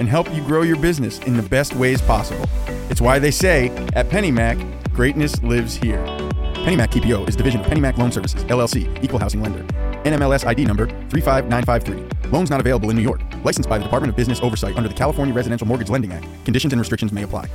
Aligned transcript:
and 0.00 0.08
help 0.08 0.34
you 0.34 0.42
grow 0.42 0.62
your 0.62 0.78
business 0.78 1.18
in 1.20 1.36
the 1.36 1.42
best 1.42 1.76
ways 1.76 2.00
possible. 2.00 2.48
It's 2.88 3.02
why 3.02 3.18
they 3.18 3.30
say 3.30 3.68
at 3.92 4.08
PennyMac, 4.08 4.92
greatness 4.94 5.40
lives 5.42 5.76
here. 5.76 6.02
PennyMac 6.64 6.88
TPO 6.88 7.28
is 7.28 7.36
division 7.36 7.60
of 7.60 7.66
PennyMac 7.66 7.98
Loan 7.98 8.10
Services, 8.10 8.42
LLC, 8.44 9.04
equal 9.04 9.18
housing 9.18 9.42
lender. 9.42 9.62
NMLS 10.04 10.46
ID 10.46 10.64
number 10.64 10.86
35953. 11.10 12.30
Loans 12.30 12.48
not 12.48 12.60
available 12.60 12.88
in 12.88 12.96
New 12.96 13.02
York. 13.02 13.20
Licensed 13.44 13.68
by 13.68 13.76
the 13.76 13.84
Department 13.84 14.10
of 14.10 14.16
Business 14.16 14.40
Oversight 14.40 14.74
under 14.76 14.88
the 14.88 14.94
California 14.94 15.34
Residential 15.34 15.66
Mortgage 15.66 15.90
Lending 15.90 16.12
Act. 16.12 16.26
Conditions 16.46 16.72
and 16.72 16.80
restrictions 16.80 17.12
may 17.12 17.22
apply. 17.22 17.46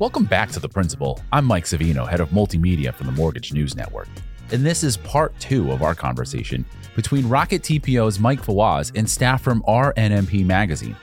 Welcome 0.00 0.24
back 0.24 0.50
to 0.50 0.58
The 0.58 0.68
Principal. 0.68 1.20
I'm 1.32 1.44
Mike 1.44 1.66
Savino, 1.66 2.08
head 2.08 2.20
of 2.20 2.30
multimedia 2.30 2.92
for 2.92 3.04
the 3.04 3.12
Mortgage 3.12 3.52
News 3.52 3.76
Network 3.76 4.08
and 4.54 4.64
this 4.64 4.84
is 4.84 4.96
part 4.96 5.36
two 5.40 5.72
of 5.72 5.82
our 5.82 5.96
conversation 5.96 6.64
between 6.94 7.28
Rocket 7.28 7.62
TPO's 7.62 8.20
Mike 8.20 8.40
Fawaz 8.40 8.96
and 8.96 9.10
staff 9.10 9.42
from 9.42 9.64
our 9.66 9.92
NMP 9.94 10.46
Magazine. 10.46 10.96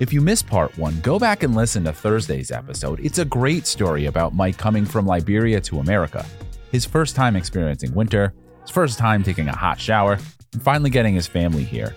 If 0.00 0.12
you 0.12 0.20
missed 0.20 0.48
part 0.48 0.76
one, 0.76 0.98
go 1.00 1.16
back 1.16 1.44
and 1.44 1.54
listen 1.54 1.84
to 1.84 1.92
Thursday's 1.92 2.50
episode. 2.50 2.98
It's 2.98 3.18
a 3.18 3.24
great 3.24 3.68
story 3.68 4.06
about 4.06 4.34
Mike 4.34 4.58
coming 4.58 4.84
from 4.84 5.06
Liberia 5.06 5.60
to 5.60 5.78
America, 5.78 6.26
his 6.72 6.84
first 6.84 7.14
time 7.14 7.36
experiencing 7.36 7.94
winter, 7.94 8.34
his 8.62 8.70
first 8.70 8.98
time 8.98 9.22
taking 9.22 9.46
a 9.46 9.56
hot 9.56 9.78
shower, 9.78 10.18
and 10.52 10.60
finally 10.60 10.90
getting 10.90 11.14
his 11.14 11.28
family 11.28 11.62
here. 11.62 11.94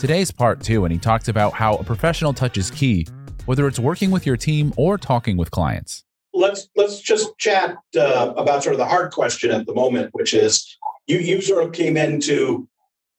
Today's 0.00 0.32
part 0.32 0.60
two, 0.60 0.84
and 0.84 0.92
he 0.92 0.98
talks 0.98 1.28
about 1.28 1.52
how 1.52 1.76
a 1.76 1.84
professional 1.84 2.34
touch 2.34 2.58
is 2.58 2.72
key, 2.72 3.06
whether 3.46 3.68
it's 3.68 3.78
working 3.78 4.10
with 4.10 4.26
your 4.26 4.36
team 4.36 4.72
or 4.76 4.98
talking 4.98 5.36
with 5.36 5.52
clients 5.52 6.04
let's 6.32 6.68
let's 6.76 7.00
just 7.00 7.36
chat 7.38 7.76
uh, 7.96 8.32
about 8.36 8.62
sort 8.62 8.74
of 8.74 8.78
the 8.78 8.86
hard 8.86 9.12
question 9.12 9.50
at 9.50 9.66
the 9.66 9.74
moment, 9.74 10.10
which 10.12 10.34
is 10.34 10.76
you 11.06 11.18
you 11.18 11.40
sort 11.40 11.64
of 11.64 11.72
came 11.72 11.96
into 11.96 12.68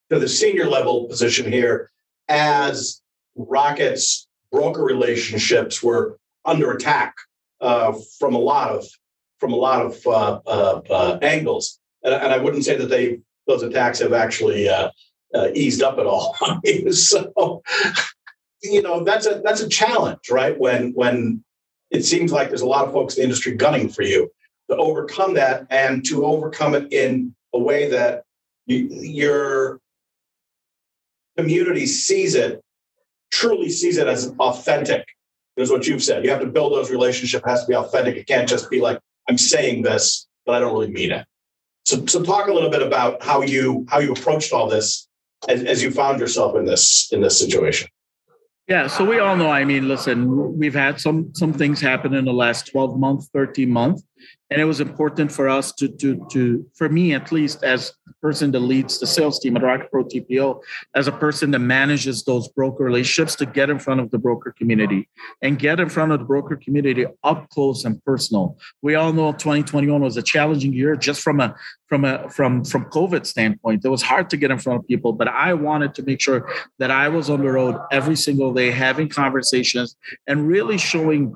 to 0.10 0.20
the 0.20 0.28
senior 0.28 0.66
level 0.66 1.06
position 1.06 1.52
here 1.52 1.92
as 2.28 3.02
Rocket's 3.36 4.28
broker 4.52 4.84
relationships 4.84 5.82
were 5.82 6.18
under 6.46 6.72
attack 6.72 7.16
uh, 7.62 7.94
from 8.20 8.36
a 8.36 8.40
lot 8.40 8.72
of 8.72 8.86
from 9.40 9.54
a 9.54 9.58
lot 9.58 9.86
of 9.86 10.08
uh, 10.08 10.40
uh 10.90 11.20
angles, 11.22 11.80
and, 12.04 12.14
and, 12.14 12.32
I 12.32 12.38
wouldn't 12.38 12.66
say 12.66 12.78
that 12.78 12.90
they 12.90 13.20
those 13.48 13.64
attacks 13.64 14.00
have 14.00 14.14
actually 14.14 14.70
uh, 14.70 14.90
uh, 15.34 15.48
eased 15.54 15.82
up 15.82 15.98
at 15.98 16.06
all. 16.06 16.36
so 16.92 17.64
you 18.64 18.82
know 18.82 19.04
that's 19.04 19.26
a 19.26 19.42
that's 19.44 19.62
a 19.62 19.70
challenge, 19.70 20.30
right? 20.30 20.58
When 20.58 20.92
when 20.94 21.44
it 21.92 22.06
seems 22.06 22.32
like 22.32 22.48
there's 22.48 22.62
a 22.62 22.66
lot 22.66 22.86
of 22.86 22.94
folks 22.94 23.16
in 23.16 23.22
the 23.22 23.24
industry 23.26 23.56
gunning 23.56 23.90
for 23.90 24.02
you 24.02 24.32
to 24.70 24.78
overcome 24.78 25.34
that 25.36 25.68
and 25.70 26.06
to 26.06 26.26
overcome 26.26 26.74
it 26.74 26.92
in 26.92 27.36
a 27.54 27.60
way 27.60 27.90
that 27.90 28.24
you, 28.66 28.88
your 28.90 29.80
community 31.38 31.86
sees 31.86 32.36
it, 32.36 32.62
truly 33.32 33.70
sees 33.70 33.98
it 33.98 34.08
as 34.08 34.34
authentic. 34.40 35.06
Is 35.58 35.70
what 35.70 35.86
you've 35.86 36.02
said. 36.02 36.24
You 36.24 36.32
have 36.32 36.40
to 36.40 36.48
build 36.48 36.74
those 36.74 36.90
relationships. 36.90 37.44
Has 37.46 37.62
to 37.64 37.68
be 37.68 37.76
authentic. 37.76 38.16
It 38.16 38.26
can't 38.26 38.48
just 38.48 38.70
be 38.72 38.80
like 38.80 39.00
I'm 39.30 39.38
saying 39.38 39.84
this, 39.84 40.26
but 40.46 40.56
I 40.56 40.60
don't 40.60 40.74
really 40.74 40.90
mean 40.90 41.12
it. 41.12 41.26
So, 41.86 42.06
so 42.06 42.24
talk 42.24 42.48
a 42.48 42.54
little 42.54 42.70
bit 42.70 42.82
about 42.82 43.22
how 43.22 43.42
you 43.42 43.86
how 43.90 44.00
you 44.00 44.14
approached 44.14 44.54
all 44.54 44.70
this 44.70 45.08
as, 45.50 45.64
as 45.64 45.84
you 45.84 45.92
found 45.92 46.20
yourself 46.20 46.56
in 46.56 46.66
this 46.66 47.12
in 47.12 47.22
this 47.22 47.38
situation. 47.38 47.90
Yeah, 48.68 48.88
so 48.88 49.04
we 49.04 49.20
all 49.20 49.36
know. 49.36 49.50
I 49.50 49.66
mean, 49.66 49.88
listen, 49.88 50.58
we've 50.58 50.74
had 50.74 51.00
some 51.00 51.34
some 51.36 51.52
things 51.52 51.82
happen 51.82 52.14
in 52.14 52.26
the 52.26 52.34
last 52.34 52.72
12 52.72 52.98
months, 53.00 53.30
13 53.34 53.70
months, 53.70 54.04
and 54.50 54.60
it 54.62 54.66
was 54.66 54.82
important 54.82 55.32
for 55.32 55.48
us 55.50 55.72
to 55.74 55.88
to 55.88 56.28
to 56.32 56.66
for 56.76 56.90
me 56.90 57.14
at 57.14 57.32
least 57.32 57.64
as 57.64 57.94
person 58.22 58.52
that 58.52 58.60
leads 58.60 59.00
the 59.00 59.08
sales 59.08 59.40
team 59.40 59.58
at 59.58 59.64
Rocket 59.64 59.90
Pro 59.90 60.04
TPO, 60.04 60.62
as 60.96 61.08
a 61.08 61.12
person 61.12 61.52
that 61.52 61.60
manages 61.60 62.24
those 62.24 62.48
broker 62.50 62.84
relationships 62.84 63.36
to 63.38 63.46
get 63.46 63.70
in 63.70 63.80
front 63.80 64.00
of 64.00 64.12
the 64.12 64.20
broker 64.20 64.54
community 64.56 65.10
and 65.42 65.58
get 65.58 65.80
in 65.80 65.90
front 65.90 66.12
of 66.12 66.20
the 66.20 66.26
broker 66.26 66.56
community 66.56 67.06
up 67.24 67.50
close 67.50 67.84
and 67.84 68.04
personal. 68.06 68.58
We 68.82 68.96
all 68.96 69.12
know 69.12 69.32
2021 69.32 70.02
was 70.02 70.18
a 70.18 70.22
challenging 70.22 70.74
year 70.74 70.96
just 70.96 71.22
from 71.22 71.40
a 71.40 71.56
from 71.88 72.06
a 72.06 72.30
from 72.30 72.64
from 72.64 72.86
COVID 72.86 73.26
standpoint. 73.26 73.84
It 73.84 73.90
was 73.90 74.04
hard 74.04 74.30
to 74.30 74.38
get 74.38 74.52
in 74.52 74.60
front 74.60 74.80
of 74.80 74.88
people, 74.88 75.14
but 75.14 75.28
I 75.28 75.54
wanted 75.54 75.96
to 75.96 76.04
make 76.04 76.22
sure 76.22 76.50
that 76.78 76.92
I 76.92 77.10
was 77.10 77.30
on 77.30 77.42
the 77.42 77.52
road 77.52 77.78
every 77.92 78.16
single 78.16 78.54
day 78.54 78.72
having 78.72 79.10
conversations 79.10 79.96
and 80.28 80.48
really 80.48 80.78
showing 80.78 81.36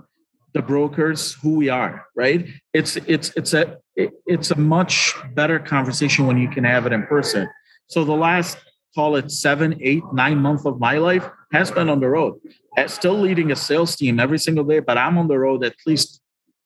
the 0.56 0.62
brokers 0.62 1.34
who 1.34 1.58
we 1.58 1.70
are 1.70 2.08
right? 2.16 2.48
It's 2.74 2.96
it's 2.96 3.32
it's 3.36 3.54
a 3.54 3.78
it's 3.96 4.52
a 4.52 4.58
much 4.58 5.14
better 5.34 5.60
conversation 5.60 6.26
when 6.26 6.38
you 6.38 6.50
can 6.50 6.64
have 6.64 6.88
it 6.88 6.94
in 6.94 7.06
person. 7.06 7.48
So 7.88 8.04
the 8.04 8.16
last 8.16 8.58
call 8.96 9.18
it 9.18 9.30
seven 9.30 9.78
eight 9.82 10.04
nine 10.14 10.40
months 10.40 10.66
of 10.66 10.80
my 10.80 10.98
life 10.98 11.30
has 11.52 11.70
been 11.72 11.90
on 11.90 12.00
the 12.00 12.10
road. 12.10 12.40
Uh, 12.78 12.88
still 12.88 13.20
leading 13.20 13.52
a 13.52 13.56
sales 13.56 13.96
team 13.96 14.20
every 14.20 14.38
single 14.38 14.66
day 14.66 14.80
but 14.80 14.98
i'm 14.98 15.18
on 15.18 15.30
the 15.30 15.40
road 15.40 15.64
at 15.64 15.74
least 15.86 16.20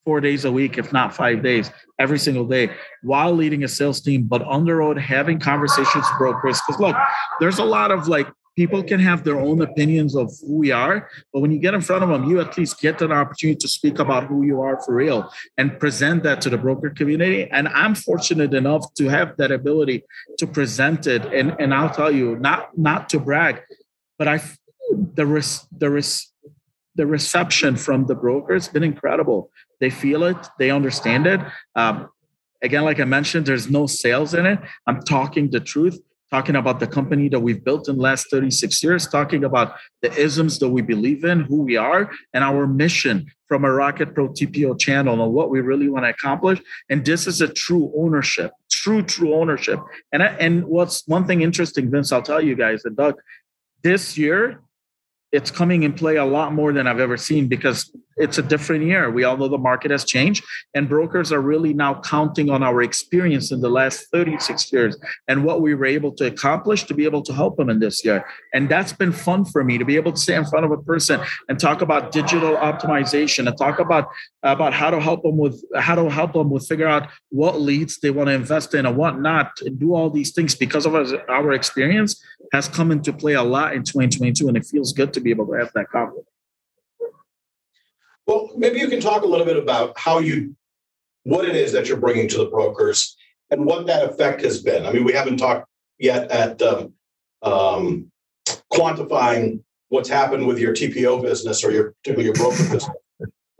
four 0.06 0.20
days 0.20 0.44
a 0.44 0.52
week 0.52 0.80
if 0.80 0.92
not 0.92 1.14
five 1.14 1.44
days 1.44 1.70
every 2.00 2.18
single 2.18 2.46
day 2.46 2.72
while 3.04 3.32
leading 3.32 3.64
a 3.64 3.68
sales 3.68 4.02
team 4.02 4.24
but 4.24 4.42
on 4.42 4.66
the 4.66 4.74
road 4.74 4.98
having 4.98 5.40
conversations 5.40 6.06
with 6.10 6.18
brokers. 6.18 6.60
Because 6.66 6.80
look 6.82 6.96
there's 7.40 7.60
a 7.60 7.64
lot 7.64 7.92
of 7.92 8.08
like 8.08 8.28
people 8.60 8.84
can 8.92 9.00
have 9.00 9.24
their 9.24 9.40
own 9.48 9.62
opinions 9.70 10.14
of 10.22 10.28
who 10.42 10.56
we 10.64 10.70
are 10.86 10.98
but 11.32 11.40
when 11.42 11.52
you 11.54 11.60
get 11.66 11.74
in 11.74 11.84
front 11.90 12.04
of 12.04 12.10
them 12.10 12.24
you 12.30 12.38
at 12.46 12.58
least 12.58 12.74
get 12.88 13.02
an 13.02 13.14
opportunity 13.22 13.58
to 13.66 13.70
speak 13.78 13.98
about 14.06 14.24
who 14.30 14.40
you 14.50 14.58
are 14.68 14.78
for 14.84 14.94
real 15.04 15.20
and 15.58 15.80
present 15.84 16.24
that 16.24 16.42
to 16.44 16.50
the 16.54 16.58
broker 16.66 16.90
community. 17.00 17.42
And 17.58 17.66
i'm 17.82 17.96
fortunate 17.96 18.54
enough 18.54 18.84
to 19.00 19.04
have 19.18 19.30
that 19.38 19.52
ability 19.60 19.98
to 20.40 20.46
present 20.58 21.08
it 21.16 21.24
and 21.38 21.48
and 21.62 21.70
i'll 21.78 21.96
tell 22.02 22.14
you 22.20 22.28
not 22.48 22.60
not 22.90 23.02
to 23.12 23.18
brag 23.28 23.56
but 24.20 24.28
i 24.28 24.38
the 25.20 25.26
res, 25.26 25.50
the 25.72 25.90
res, 25.90 26.12
the 26.96 27.06
reception 27.06 27.76
from 27.76 28.08
the 28.08 28.16
brokers 28.16 28.68
been 28.68 28.84
incredible. 28.84 29.52
They 29.80 29.92
feel 30.04 30.24
it 30.24 30.42
they 30.62 30.70
understand 30.80 31.28
it. 31.34 31.40
Um, 31.76 32.10
again 32.62 32.84
like 32.90 33.00
i 33.00 33.06
mentioned 33.06 33.46
there's 33.46 33.70
no 33.80 33.84
sales 33.88 34.34
in 34.34 34.46
it. 34.54 34.60
I'm 34.88 35.02
talking 35.16 35.50
the 35.50 35.64
truth 35.74 35.98
talking 36.32 36.56
about 36.56 36.80
the 36.80 36.88
company 36.88 37.28
that 37.30 37.40
we've 37.40 37.64
built 37.64 37.90
in 37.90 37.96
the 37.96 38.02
last 38.02 38.28
36 38.30 38.84
years, 38.84 39.08
talking 39.08 39.44
about 39.44 39.76
the 40.02 40.14
isms 40.16 40.60
that 40.60 40.70
we 40.70 40.82
believe 40.82 41.24
in, 41.24 41.42
who 41.42 41.64
we 41.64 41.76
are, 41.76 42.12
and 42.34 42.44
our 42.44 42.68
mission 42.68 43.32
from 43.48 43.66
a 43.66 43.72
Rocket 43.72 44.14
Pro 44.14 44.30
TPO 44.30 44.80
channel 44.80 45.24
and 45.24 45.34
what 45.34 45.50
we 45.50 45.60
really 45.62 45.90
want 45.90 46.06
to 46.06 46.10
accomplish. 46.10 46.62
And 46.90 47.04
this 47.04 47.26
is 47.26 47.42
a 47.42 47.48
true 47.48 47.92
ownership, 47.98 48.52
true, 48.72 49.02
true 49.02 49.34
ownership. 49.34 49.80
And, 50.12 50.22
and 50.22 50.66
what's 50.66 51.08
one 51.08 51.26
thing 51.26 51.42
interesting, 51.42 51.90
Vince, 51.90 52.12
I'll 52.12 52.22
tell 52.22 52.42
you 52.42 52.56
guys, 52.56 52.86
and 52.86 52.96
Doug, 52.96 53.16
this 53.82 54.18
year, 54.18 54.62
it's 55.32 55.52
coming 55.52 55.84
in 55.84 55.94
play 55.94 56.16
a 56.16 56.26
lot 56.26 56.54
more 56.54 56.74
than 56.74 56.88
I've 56.88 57.00
ever 57.00 57.18
seen 57.18 57.48
because 57.48 57.92
it's 58.20 58.38
a 58.38 58.44
different 58.44 58.84
year. 58.84 59.10
We 59.10 59.24
all 59.24 59.38
know 59.38 59.48
the 59.48 59.58
market 59.58 59.92
has 59.92 60.04
changed, 60.04 60.44
and 60.74 60.88
brokers 60.88 61.32
are 61.32 61.42
really 61.42 61.74
now 61.74 62.02
counting 62.02 62.50
on 62.50 62.62
our 62.64 62.82
experience 62.82 63.52
in 63.52 63.62
the 63.62 63.70
last 63.70 64.08
36 64.12 64.72
years 64.72 64.98
and 65.28 65.44
what 65.44 65.62
we 65.62 65.74
were 65.74 65.86
able 65.86 66.12
to 66.14 66.26
accomplish 66.26 66.84
to 66.84 66.94
be 66.94 67.06
able 67.06 67.22
to 67.24 67.34
help 67.34 67.58
them 67.58 67.70
in 67.70 67.80
this 67.80 68.04
year. 68.06 68.26
And 68.54 68.70
that's 68.70 68.94
been 68.94 69.12
fun 69.12 69.46
for 69.46 69.64
me 69.64 69.78
to 69.78 69.86
be 69.86 69.96
able 69.96 70.12
to 70.12 70.20
sit 70.20 70.36
in 70.36 70.46
front 70.46 70.66
of 70.66 70.72
a 70.72 70.78
person 70.78 71.22
and 71.48 71.60
talk 71.60 71.82
about 71.82 72.12
digital 72.12 72.56
optimization 72.58 73.48
and 73.48 73.58
talk 73.58 73.80
about 73.80 74.10
about 74.44 74.74
how 74.74 74.90
to 74.90 75.00
help 75.00 75.24
them 75.24 75.38
with 75.38 75.64
how 75.76 75.96
to 75.96 76.10
help 76.10 76.34
them 76.34 76.50
with 76.50 76.68
figure 76.68 76.88
out 76.88 77.10
what 77.30 77.60
leads 77.60 78.00
they 78.00 78.10
want 78.10 78.28
to 78.28 78.34
invest 78.34 78.74
in 78.74 78.86
and 78.86 78.96
what 78.96 79.20
not, 79.20 79.60
and 79.62 79.80
do 79.80 79.94
all 79.96 80.10
these 80.10 80.32
things 80.32 80.56
because 80.56 80.86
of 80.86 80.94
our 80.96 81.52
experience 81.54 82.22
has 82.54 82.68
come 82.68 82.92
into 82.92 83.14
play 83.14 83.34
a 83.34 83.44
lot 83.44 83.74
in 83.74 83.84
2022, 83.84 84.48
and 84.48 84.58
it 84.58 84.66
feels 84.66 84.94
good 84.94 85.14
to 85.14 85.20
be 85.20 85.30
able 85.30 85.46
to 85.46 85.54
have 85.54 85.72
that 85.74 85.90
confidence. 85.90 86.26
Well, 88.30 88.52
maybe 88.56 88.78
you 88.78 88.88
can 88.90 89.02
talk 89.02 89.24
a 89.24 89.26
little 89.26 89.46
bit 89.48 89.58
about 89.58 89.98
how 89.98 90.20
you, 90.20 90.56
what 91.24 91.50
it 91.50 91.56
is 91.56 91.72
that 91.72 91.88
you're 91.88 91.98
bringing 91.98 92.28
to 92.28 92.38
the 92.38 92.46
brokers 92.46 93.18
and 93.50 93.66
what 93.66 93.88
that 93.88 94.08
effect 94.08 94.44
has 94.44 94.62
been. 94.62 94.86
I 94.86 94.92
mean, 94.92 95.04
we 95.04 95.14
haven't 95.14 95.38
talked 95.38 95.68
yet 95.98 96.30
at 96.30 96.62
um, 96.62 96.94
um, 97.42 98.12
quantifying 98.72 99.64
what's 99.88 100.10
happened 100.10 100.46
with 100.46 100.60
your 100.60 100.76
TPO 100.76 101.24
business 101.24 101.64
or 101.64 101.72
your 101.72 101.96
particularly 102.04 102.26
your 102.26 102.36
broker 102.36 102.62
business 102.72 102.88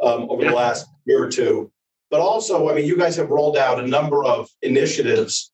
um, 0.04 0.30
over 0.30 0.44
yeah. 0.44 0.52
the 0.52 0.56
last 0.56 0.88
year 1.06 1.24
or 1.24 1.32
two. 1.32 1.72
But 2.12 2.20
also, 2.20 2.70
I 2.70 2.76
mean, 2.76 2.86
you 2.86 2.96
guys 2.96 3.16
have 3.16 3.32
rolled 3.32 3.58
out 3.58 3.84
a 3.84 3.88
number 3.88 4.24
of 4.24 4.50
initiatives 4.62 5.52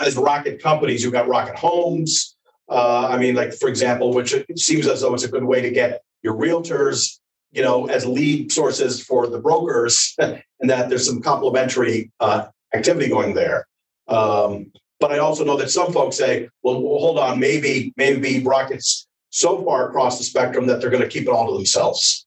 as 0.00 0.16
Rocket 0.16 0.62
companies. 0.62 1.02
You've 1.02 1.12
got 1.12 1.26
Rocket 1.26 1.56
Homes, 1.56 2.36
Uh, 2.68 3.08
I 3.08 3.18
mean, 3.18 3.34
like 3.34 3.54
for 3.54 3.68
example, 3.68 4.14
which 4.14 4.32
it 4.34 4.56
seems 4.60 4.86
as 4.86 5.00
though 5.00 5.14
it's 5.14 5.24
a 5.24 5.28
good 5.28 5.42
way 5.42 5.60
to 5.62 5.70
get 5.70 6.02
your 6.22 6.34
realtors, 6.34 7.18
you 7.52 7.62
know, 7.62 7.86
as 7.86 8.06
lead 8.06 8.52
sources 8.52 9.02
for 9.02 9.26
the 9.26 9.40
brokers, 9.40 10.14
and 10.18 10.42
that 10.60 10.88
there's 10.88 11.06
some 11.06 11.20
complementary 11.20 12.10
uh, 12.20 12.46
activity 12.74 13.08
going 13.08 13.34
there. 13.34 13.66
Um, 14.08 14.72
but 14.98 15.12
I 15.12 15.18
also 15.18 15.44
know 15.44 15.56
that 15.56 15.70
some 15.70 15.92
folks 15.92 16.16
say, 16.16 16.48
well, 16.62 16.80
well, 16.82 16.98
hold 16.98 17.18
on, 17.18 17.40
maybe 17.40 17.92
maybe 17.96 18.42
Rocket's 18.42 19.06
so 19.30 19.64
far 19.64 19.88
across 19.88 20.18
the 20.18 20.24
spectrum 20.24 20.66
that 20.66 20.80
they're 20.80 20.90
going 20.90 21.02
to 21.02 21.08
keep 21.08 21.22
it 21.22 21.28
all 21.28 21.46
to 21.48 21.54
themselves. 21.54 22.26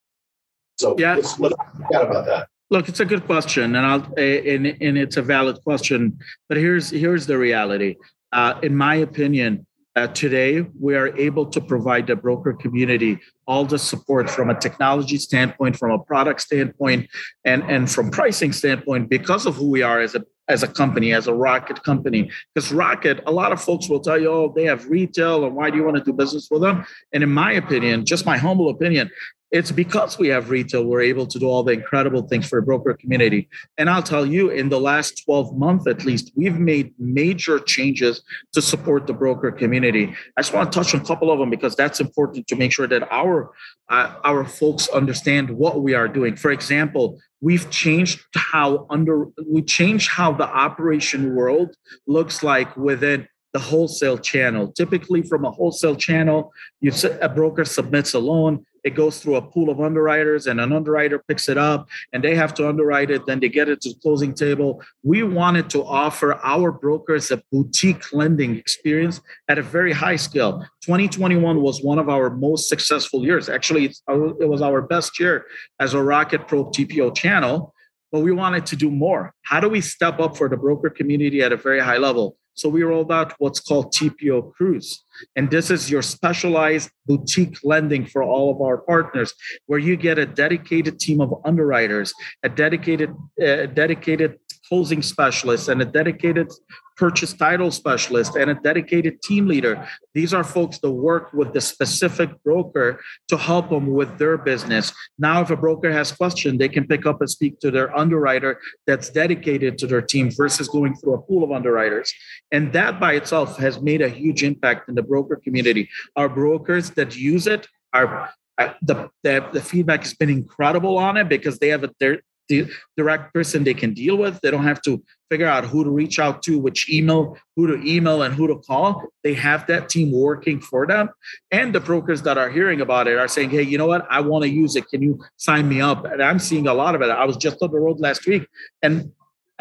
So 0.78 0.96
yeah, 0.98 1.16
let's, 1.16 1.40
let's 1.40 1.56
chat 1.92 2.02
about 2.02 2.26
that. 2.26 2.48
Look, 2.70 2.90
it's 2.90 3.00
a 3.00 3.06
good 3.06 3.26
question, 3.26 3.76
and 3.76 3.86
I'll 3.86 4.14
and, 4.18 4.66
and 4.66 4.98
it's 4.98 5.18
a 5.18 5.22
valid 5.22 5.62
question. 5.64 6.20
But 6.50 6.58
here's 6.58 6.90
here's 6.90 7.28
the 7.28 7.38
reality. 7.38 7.96
Uh, 8.32 8.60
in 8.64 8.76
my 8.76 8.96
opinion, 8.96 9.68
uh, 9.96 10.08
today 10.08 10.66
we 10.80 10.96
are 10.96 11.16
able 11.18 11.46
to 11.46 11.62
provide 11.62 12.08
the 12.08 12.16
broker 12.16 12.54
community 12.54 13.20
all 13.48 13.66
the 13.66 13.78
support 13.78 14.30
from 14.30 14.50
a 14.50 14.60
technology 14.60 15.18
standpoint, 15.18 15.78
from 15.78 15.92
a 15.92 16.00
product 16.00 16.42
standpoint, 16.42 17.08
and 17.46 17.64
and 17.64 17.92
from 17.92 18.10
pricing 18.10 18.52
standpoint 18.52 19.10
because 19.10 19.46
of 19.46 19.56
who 19.56 19.70
we 19.70 19.82
are 19.82 20.00
as 20.00 20.16
a 20.16 20.26
as 20.50 20.64
a 20.64 20.68
company, 20.68 21.14
as 21.14 21.28
a 21.28 21.34
Rocket 21.34 21.84
company. 21.84 22.30
Because 22.54 22.72
Rocket, 22.72 23.22
a 23.26 23.32
lot 23.32 23.52
of 23.52 23.62
folks 23.62 23.88
will 23.88 24.00
tell 24.00 24.20
you, 24.20 24.30
oh, 24.30 24.54
they 24.56 24.66
have 24.66 24.90
retail, 24.90 25.46
and 25.46 25.56
why 25.56 25.70
do 25.70 25.78
you 25.78 25.84
want 25.84 25.98
to 25.98 26.04
do 26.04 26.14
business 26.14 26.50
with 26.50 26.62
them? 26.62 26.86
And 27.14 27.24
in 27.24 27.32
my 27.32 27.54
opinion, 27.54 28.06
just 28.06 28.26
my 28.26 28.38
humble 28.38 28.70
opinion, 28.70 29.10
it's 29.54 29.72
because 29.72 30.18
we 30.18 30.30
have 30.30 30.50
retail, 30.50 30.84
we're 30.84 31.02
able 31.02 31.28
to 31.28 31.38
do 31.38 31.46
all 31.46 31.62
the 31.62 31.74
incredible 31.74 32.24
things 32.24 32.50
for 32.50 32.58
a 32.58 32.64
broker 32.64 32.96
community. 32.96 33.48
And 33.78 33.88
I'll 33.88 34.02
tell 34.02 34.26
you, 34.26 34.50
in 34.50 34.70
the 34.70 34.80
last 34.80 35.24
12 35.26 35.56
months 35.56 35.86
at 35.86 36.04
least, 36.06 36.32
we've 36.36 36.58
made 36.58 36.92
major 36.98 37.60
changes 37.60 38.24
to 38.54 38.64
support 38.64 39.06
the 39.06 39.14
broker 39.14 39.52
community. 39.52 40.12
I 40.36 40.42
just 40.42 40.56
want 40.56 40.72
to 40.72 40.80
touch 40.80 40.96
on 40.96 41.02
a 41.02 41.06
couple 41.06 41.32
of 41.32 41.38
them 41.38 41.52
because 41.52 41.76
that's 41.76 42.00
important 42.00 42.48
to 42.48 42.56
make 42.56 42.74
sure 42.74 42.88
that 42.88 43.08
our 43.12 43.52
uh, 43.90 44.16
our 44.24 44.44
folks 44.44 44.88
understand 44.90 45.52
what 45.52 45.84
we 45.84 45.94
are 45.94 46.08
doing. 46.08 46.36
For 46.36 46.50
example, 46.50 47.20
we've 47.40 47.70
changed 47.70 48.22
how 48.34 48.88
under 48.90 49.28
we 49.48 49.62
changed 49.62 50.10
how 50.10 50.32
the 50.32 50.48
operation 50.48 51.36
world 51.36 51.76
looks 52.08 52.42
like 52.42 52.76
within 52.76 53.28
the 53.52 53.60
wholesale 53.60 54.18
channel. 54.18 54.72
Typically, 54.72 55.22
from 55.22 55.46
a 55.46 55.52
wholesale 55.52 55.96
channel, 55.96 56.52
you 56.82 56.92
a 57.22 57.30
broker 57.30 57.66
submits 57.66 58.16
a 58.16 58.20
loan 58.20 58.66
it 58.84 58.96
goes 58.96 59.20
through 59.20 59.36
a 59.36 59.42
pool 59.42 59.70
of 59.70 59.80
underwriters 59.80 60.48
and 60.48 60.60
an 60.60 60.74
underwriter 60.74 61.20
picks 61.28 61.50
it 61.50 61.58
up 61.58 61.88
and 62.12 62.24
they 62.24 62.36
have 62.36 62.54
to 62.54 62.68
underwrite 62.68 63.10
it 63.12 63.26
then 63.26 63.40
they 63.40 63.50
get 63.50 63.70
it 63.70 63.82
to 63.82 63.90
the 63.90 64.00
closing 64.02 64.34
table. 64.34 64.82
We 65.04 65.24
wanted 65.24 65.70
to 65.72 65.84
offer 65.84 66.36
our 66.44 66.72
brokers 66.72 67.32
a 67.32 67.42
boutique 67.52 68.12
lending 68.14 68.56
experience 68.56 69.22
at 69.48 69.58
a 69.58 69.64
very 69.64 69.94
high 69.94 70.18
scale. 70.18 70.66
2021 70.84 71.62
was 71.62 71.82
one 71.82 72.00
of 72.00 72.10
our 72.10 72.30
most 72.30 72.70
successful 72.70 73.26
years. 73.26 73.50
Actually 73.50 73.94
uh, 74.10 74.36
it 74.36 74.48
was 74.48 74.62
our 74.62 74.82
best 74.82 75.20
year 75.20 75.46
as 75.80 75.94
a 75.94 76.02
rocket 76.02 76.48
pro 76.48 76.66
tpo 76.66 77.16
channel 77.16 77.74
but 78.12 78.20
we 78.20 78.32
wanted 78.32 78.64
to 78.68 78.76
do 78.76 78.92
more. 78.92 79.34
How 79.42 79.60
do 79.60 79.68
we 79.68 79.82
step 79.82 80.20
up 80.20 80.38
for 80.38 80.48
the 80.48 80.56
broker 80.56 80.92
community 80.92 81.42
at 81.42 81.52
a 81.52 81.58
very 81.58 81.80
high 81.80 81.98
level? 81.98 82.38
So 82.54 82.70
we 82.70 82.84
rolled 82.84 83.12
out 83.12 83.34
what's 83.40 83.60
called 83.60 83.92
TPO 83.94 84.54
Crews. 84.54 85.04
And 85.36 85.50
this 85.50 85.70
is 85.70 85.90
your 85.90 86.02
specialized 86.02 86.90
boutique 87.06 87.58
lending 87.64 88.06
for 88.06 88.24
all 88.24 88.52
of 88.52 88.62
our 88.62 88.78
partners, 88.78 89.34
where 89.66 89.80
you 89.80 89.96
get 89.96 90.18
a 90.18 90.26
dedicated 90.26 91.00
team 91.00 91.22
of 91.22 91.34
underwriters, 91.46 92.14
a 92.44 92.50
dedicated, 92.50 93.14
uh, 93.42 93.68
dedicated 93.68 94.40
closing 94.68 95.02
specialist, 95.02 95.68
and 95.68 95.82
a 95.82 95.86
dedicated 95.86 96.50
purchase 96.96 97.34
title 97.34 97.72
specialist 97.72 98.36
and 98.36 98.50
a 98.50 98.56
dedicated 98.56 99.22
team 99.22 99.48
leader. 99.48 99.88
These 100.14 100.34
are 100.34 100.44
folks 100.44 100.78
that 100.80 100.92
work 100.92 101.34
with 101.34 101.54
the 101.54 101.62
specific 101.62 102.30
broker 102.44 103.02
to 103.30 103.38
help 103.38 103.70
them 103.70 103.88
with 103.88 104.18
their 104.18 104.38
business. 104.38 104.92
Now, 105.18 105.42
if 105.42 105.50
a 105.50 105.56
broker 105.56 105.92
has 105.92 106.12
question, 106.12 106.58
they 106.58 106.70
can 106.70 106.88
pick 106.88 107.06
up 107.06 107.22
and 107.22 107.30
speak 107.30 107.60
to 107.62 107.72
their 107.72 107.96
underwriter 107.98 108.60
that's 108.86 109.10
dedicated 109.10 109.78
to 109.80 109.88
their 109.88 110.02
team 110.02 110.30
versus 110.32 110.68
going 110.68 110.96
through 110.96 111.16
a 111.16 111.22
pool 111.22 111.44
of 111.44 111.52
underwriters. 111.52 112.14
And 112.52 112.72
that 112.74 113.00
by 113.00 113.14
itself 113.14 113.58
has 113.58 113.82
made 113.82 114.02
a 114.02 114.10
huge 114.10 114.44
impact 114.44 114.90
in 114.90 114.96
the 114.96 115.03
broker 115.04 115.36
community. 115.36 115.90
Our 116.16 116.30
brokers 116.30 116.92
that 116.92 117.16
use 117.16 117.48
it 117.48 117.68
are 117.94 118.30
uh, 118.58 118.74
the, 118.82 119.10
the, 119.24 119.48
the 119.52 119.62
feedback 119.62 120.02
has 120.02 120.14
been 120.14 120.30
incredible 120.30 120.98
on 120.98 121.18
it 121.18 121.30
because 121.30 121.60
they 121.60 121.70
have 121.70 121.84
a, 121.84 121.92
their 122.00 122.22
the 122.50 122.70
direct 122.98 123.34
person 123.34 123.64
they 123.64 123.74
can 123.74 123.94
deal 123.94 124.18
with. 124.18 124.40
They 124.42 124.52
don't 124.52 124.64
have 124.64 124.82
to 124.84 125.02
figure 125.30 125.48
out 125.48 125.66
who 125.66 125.84
to 125.84 125.90
reach 125.90 126.20
out 126.20 126.44
to, 126.44 126.60
which 126.60 126.90
email, 126.90 127.38
who 127.56 127.68
to 127.68 127.90
email, 127.90 128.22
and 128.22 128.36
who 128.36 128.48
to 128.48 128.56
call. 128.56 129.06
They 129.24 129.34
have 129.34 129.66
that 129.68 129.90
team 129.90 130.12
working 130.12 130.60
for 130.60 130.86
them. 130.86 131.10
And 131.52 131.74
the 131.74 131.80
brokers 131.80 132.22
that 132.24 132.38
are 132.38 132.50
hearing 132.50 132.82
about 132.82 133.08
it 133.08 133.18
are 133.18 133.28
saying, 133.28 133.52
hey, 133.52 133.64
you 133.64 133.78
know 133.78 133.88
what? 133.88 134.06
I 134.10 134.22
want 134.22 134.44
to 134.44 134.50
use 134.50 134.76
it. 134.76 134.88
Can 134.90 135.02
you 135.02 135.24
sign 135.38 135.68
me 135.70 135.82
up? 135.82 136.06
And 136.06 136.22
I'm 136.22 136.40
seeing 136.40 136.68
a 136.68 136.74
lot 136.74 136.96
of 136.96 137.02
it. 137.02 137.10
I 137.10 137.26
was 137.26 137.38
just 137.38 137.62
on 137.62 137.72
the 137.72 137.80
road 137.80 138.00
last 138.00 138.28
week 138.28 138.46
and 138.82 139.12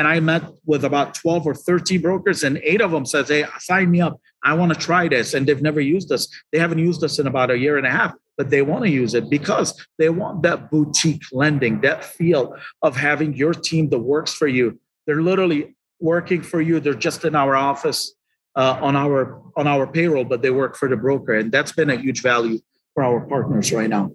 and 0.02 0.08
I 0.08 0.18
met 0.18 0.42
with 0.66 0.84
about 0.84 1.14
12 1.14 1.46
or 1.46 1.54
13 1.54 2.00
brokers, 2.00 2.42
and 2.42 2.58
eight 2.64 2.80
of 2.80 2.90
them 2.90 3.06
says, 3.06 3.28
Hey, 3.28 3.44
sign 3.60 3.88
me 3.88 4.00
up. 4.00 4.20
I 4.42 4.54
want 4.54 4.74
to 4.74 4.78
try 4.78 5.06
this. 5.06 5.32
And 5.32 5.46
they've 5.46 5.62
never 5.62 5.80
used 5.80 6.10
us. 6.10 6.26
They 6.50 6.58
haven't 6.58 6.80
used 6.80 7.04
us 7.04 7.20
in 7.20 7.28
about 7.28 7.52
a 7.52 7.56
year 7.56 7.76
and 7.78 7.86
a 7.86 7.90
half 7.90 8.12
but 8.38 8.50
they 8.50 8.62
want 8.62 8.82
to 8.82 8.90
use 8.90 9.14
it 9.14 9.28
because 9.28 9.86
they 9.98 10.08
want 10.08 10.42
that 10.42 10.70
boutique 10.70 11.22
lending, 11.32 11.82
that 11.82 12.02
feel 12.02 12.56
of 12.80 12.96
having 12.96 13.34
your 13.34 13.52
team 13.52 13.90
that 13.90 13.98
works 13.98 14.32
for 14.32 14.48
you. 14.48 14.80
They're 15.06 15.22
literally 15.22 15.76
working 16.00 16.42
for 16.42 16.60
you. 16.60 16.80
They're 16.80 16.94
just 16.94 17.24
in 17.26 17.34
our 17.34 17.54
office 17.54 18.14
uh, 18.56 18.78
on 18.80 18.96
our 18.96 19.42
on 19.56 19.66
our 19.66 19.86
payroll, 19.86 20.24
but 20.24 20.40
they 20.40 20.50
work 20.50 20.76
for 20.76 20.88
the 20.88 20.96
broker, 20.96 21.34
and 21.34 21.52
that's 21.52 21.72
been 21.72 21.90
a 21.90 21.96
huge 21.96 22.22
value 22.22 22.58
for 22.94 23.04
our 23.04 23.20
partners 23.20 23.70
right 23.70 23.90
now. 23.90 24.10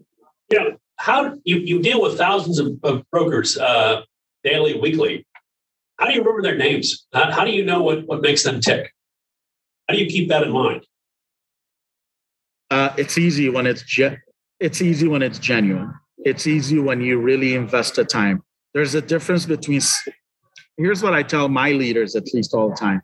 Yeah, 0.52 0.72
how 0.96 1.36
you 1.44 1.58
you 1.58 1.80
deal 1.82 2.02
with 2.02 2.18
thousands 2.18 2.58
of, 2.58 2.80
of 2.84 3.04
brokers 3.12 3.58
uh, 3.58 4.02
daily, 4.44 4.80
weekly. 4.80 5.27
How 5.98 6.08
do 6.08 6.14
you 6.14 6.20
remember 6.20 6.42
their 6.42 6.58
names? 6.58 7.08
How, 7.14 7.32
how 7.32 7.46
do 7.46 7.52
you 7.52 7.66
know 7.66 7.82
what 7.82 8.06
what 8.08 8.22
makes 8.22 8.44
them 8.44 8.62
tick? 8.62 8.94
How 9.88 9.96
do 9.96 10.00
you 10.00 10.08
keep 10.08 10.30
that 10.30 10.44
in 10.44 10.52
mind? 10.52 10.86
Uh, 12.70 12.94
it's 12.98 13.18
easy 13.18 13.50
when 13.50 13.66
it's 13.66 13.84
ge- 13.84 14.18
it's 14.60 14.82
easy 14.82 15.08
when 15.08 15.22
it's 15.22 15.40
genuine. 15.40 15.94
It's 16.20 16.46
easy 16.46 16.80
when 16.80 17.02
you 17.02 17.20
really 17.20 17.56
invest 17.56 17.96
the 17.96 18.06
time. 18.06 18.44
There's 18.74 18.96
a 18.96 19.02
difference 19.02 19.46
between. 19.46 19.82
Here's 20.78 21.02
what 21.02 21.14
I 21.14 21.24
tell 21.24 21.50
my 21.50 21.72
leaders, 21.72 22.16
at 22.16 22.26
least 22.34 22.54
all 22.54 22.70
the 22.70 22.76
time. 22.76 23.02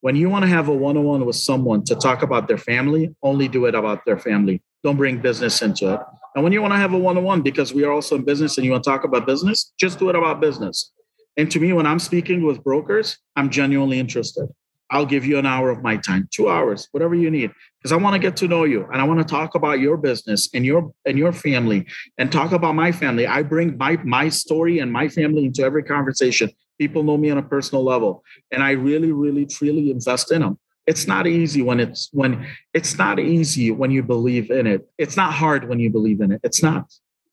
When 0.00 0.16
you 0.16 0.30
want 0.30 0.44
to 0.44 0.48
have 0.48 0.68
a 0.68 0.72
one-on-one 0.74 1.26
with 1.26 1.36
someone 1.36 1.84
to 1.84 1.94
talk 1.94 2.22
about 2.22 2.48
their 2.48 2.56
family, 2.56 3.14
only 3.22 3.48
do 3.48 3.66
it 3.66 3.74
about 3.74 4.06
their 4.06 4.18
family. 4.18 4.62
Don't 4.82 4.96
bring 4.96 5.20
business 5.20 5.60
into 5.60 5.92
it. 5.92 6.00
And 6.34 6.42
when 6.42 6.54
you 6.54 6.62
want 6.62 6.72
to 6.72 6.78
have 6.78 6.94
a 6.94 6.98
one-on-one, 6.98 7.42
because 7.42 7.74
we 7.74 7.84
are 7.84 7.92
also 7.92 8.16
in 8.16 8.24
business 8.24 8.56
and 8.56 8.64
you 8.64 8.70
want 8.72 8.84
to 8.84 8.90
talk 8.90 9.04
about 9.04 9.26
business, 9.26 9.74
just 9.78 9.98
do 9.98 10.08
it 10.08 10.16
about 10.16 10.40
business. 10.40 10.90
And 11.36 11.50
to 11.52 11.60
me, 11.60 11.72
when 11.72 11.86
I'm 11.86 11.98
speaking 11.98 12.44
with 12.44 12.62
brokers, 12.62 13.18
I'm 13.36 13.50
genuinely 13.50 13.98
interested. 13.98 14.48
I'll 14.90 15.06
give 15.06 15.24
you 15.24 15.38
an 15.38 15.46
hour 15.46 15.70
of 15.70 15.82
my 15.82 15.96
time, 15.96 16.28
two 16.32 16.48
hours, 16.48 16.88
whatever 16.90 17.14
you 17.14 17.30
need, 17.30 17.52
because 17.78 17.92
I 17.92 17.96
want 17.96 18.14
to 18.14 18.18
get 18.18 18.36
to 18.38 18.48
know 18.48 18.64
you 18.64 18.86
and 18.92 19.00
I 19.00 19.04
want 19.04 19.20
to 19.20 19.24
talk 19.24 19.54
about 19.54 19.78
your 19.78 19.96
business 19.96 20.48
and 20.52 20.66
your 20.66 20.92
and 21.06 21.16
your 21.16 21.32
family 21.32 21.86
and 22.18 22.30
talk 22.30 22.52
about 22.52 22.74
my 22.74 22.90
family. 22.90 23.26
I 23.26 23.42
bring 23.42 23.78
my 23.78 23.98
my 24.04 24.28
story 24.28 24.80
and 24.80 24.92
my 24.92 25.08
family 25.08 25.44
into 25.44 25.62
every 25.62 25.84
conversation. 25.84 26.50
People 26.78 27.02
know 27.04 27.16
me 27.16 27.30
on 27.30 27.38
a 27.38 27.42
personal 27.42 27.84
level, 27.84 28.24
and 28.50 28.62
I 28.64 28.72
really, 28.72 29.12
really, 29.12 29.46
truly 29.46 29.90
invest 29.90 30.32
in 30.32 30.42
them. 30.42 30.58
It's 30.86 31.06
not 31.06 31.26
easy 31.26 31.62
when 31.62 31.78
it's 31.78 32.08
when 32.12 32.46
it's 32.74 32.98
not 32.98 33.20
easy 33.20 33.70
when 33.70 33.92
you 33.92 34.02
believe 34.02 34.50
in 34.50 34.66
it. 34.66 34.88
It's 34.98 35.16
not 35.16 35.32
hard 35.32 35.68
when 35.68 35.78
you 35.78 35.90
believe 35.90 36.20
in 36.20 36.32
it. 36.32 36.40
It's 36.42 36.62
not. 36.62 36.92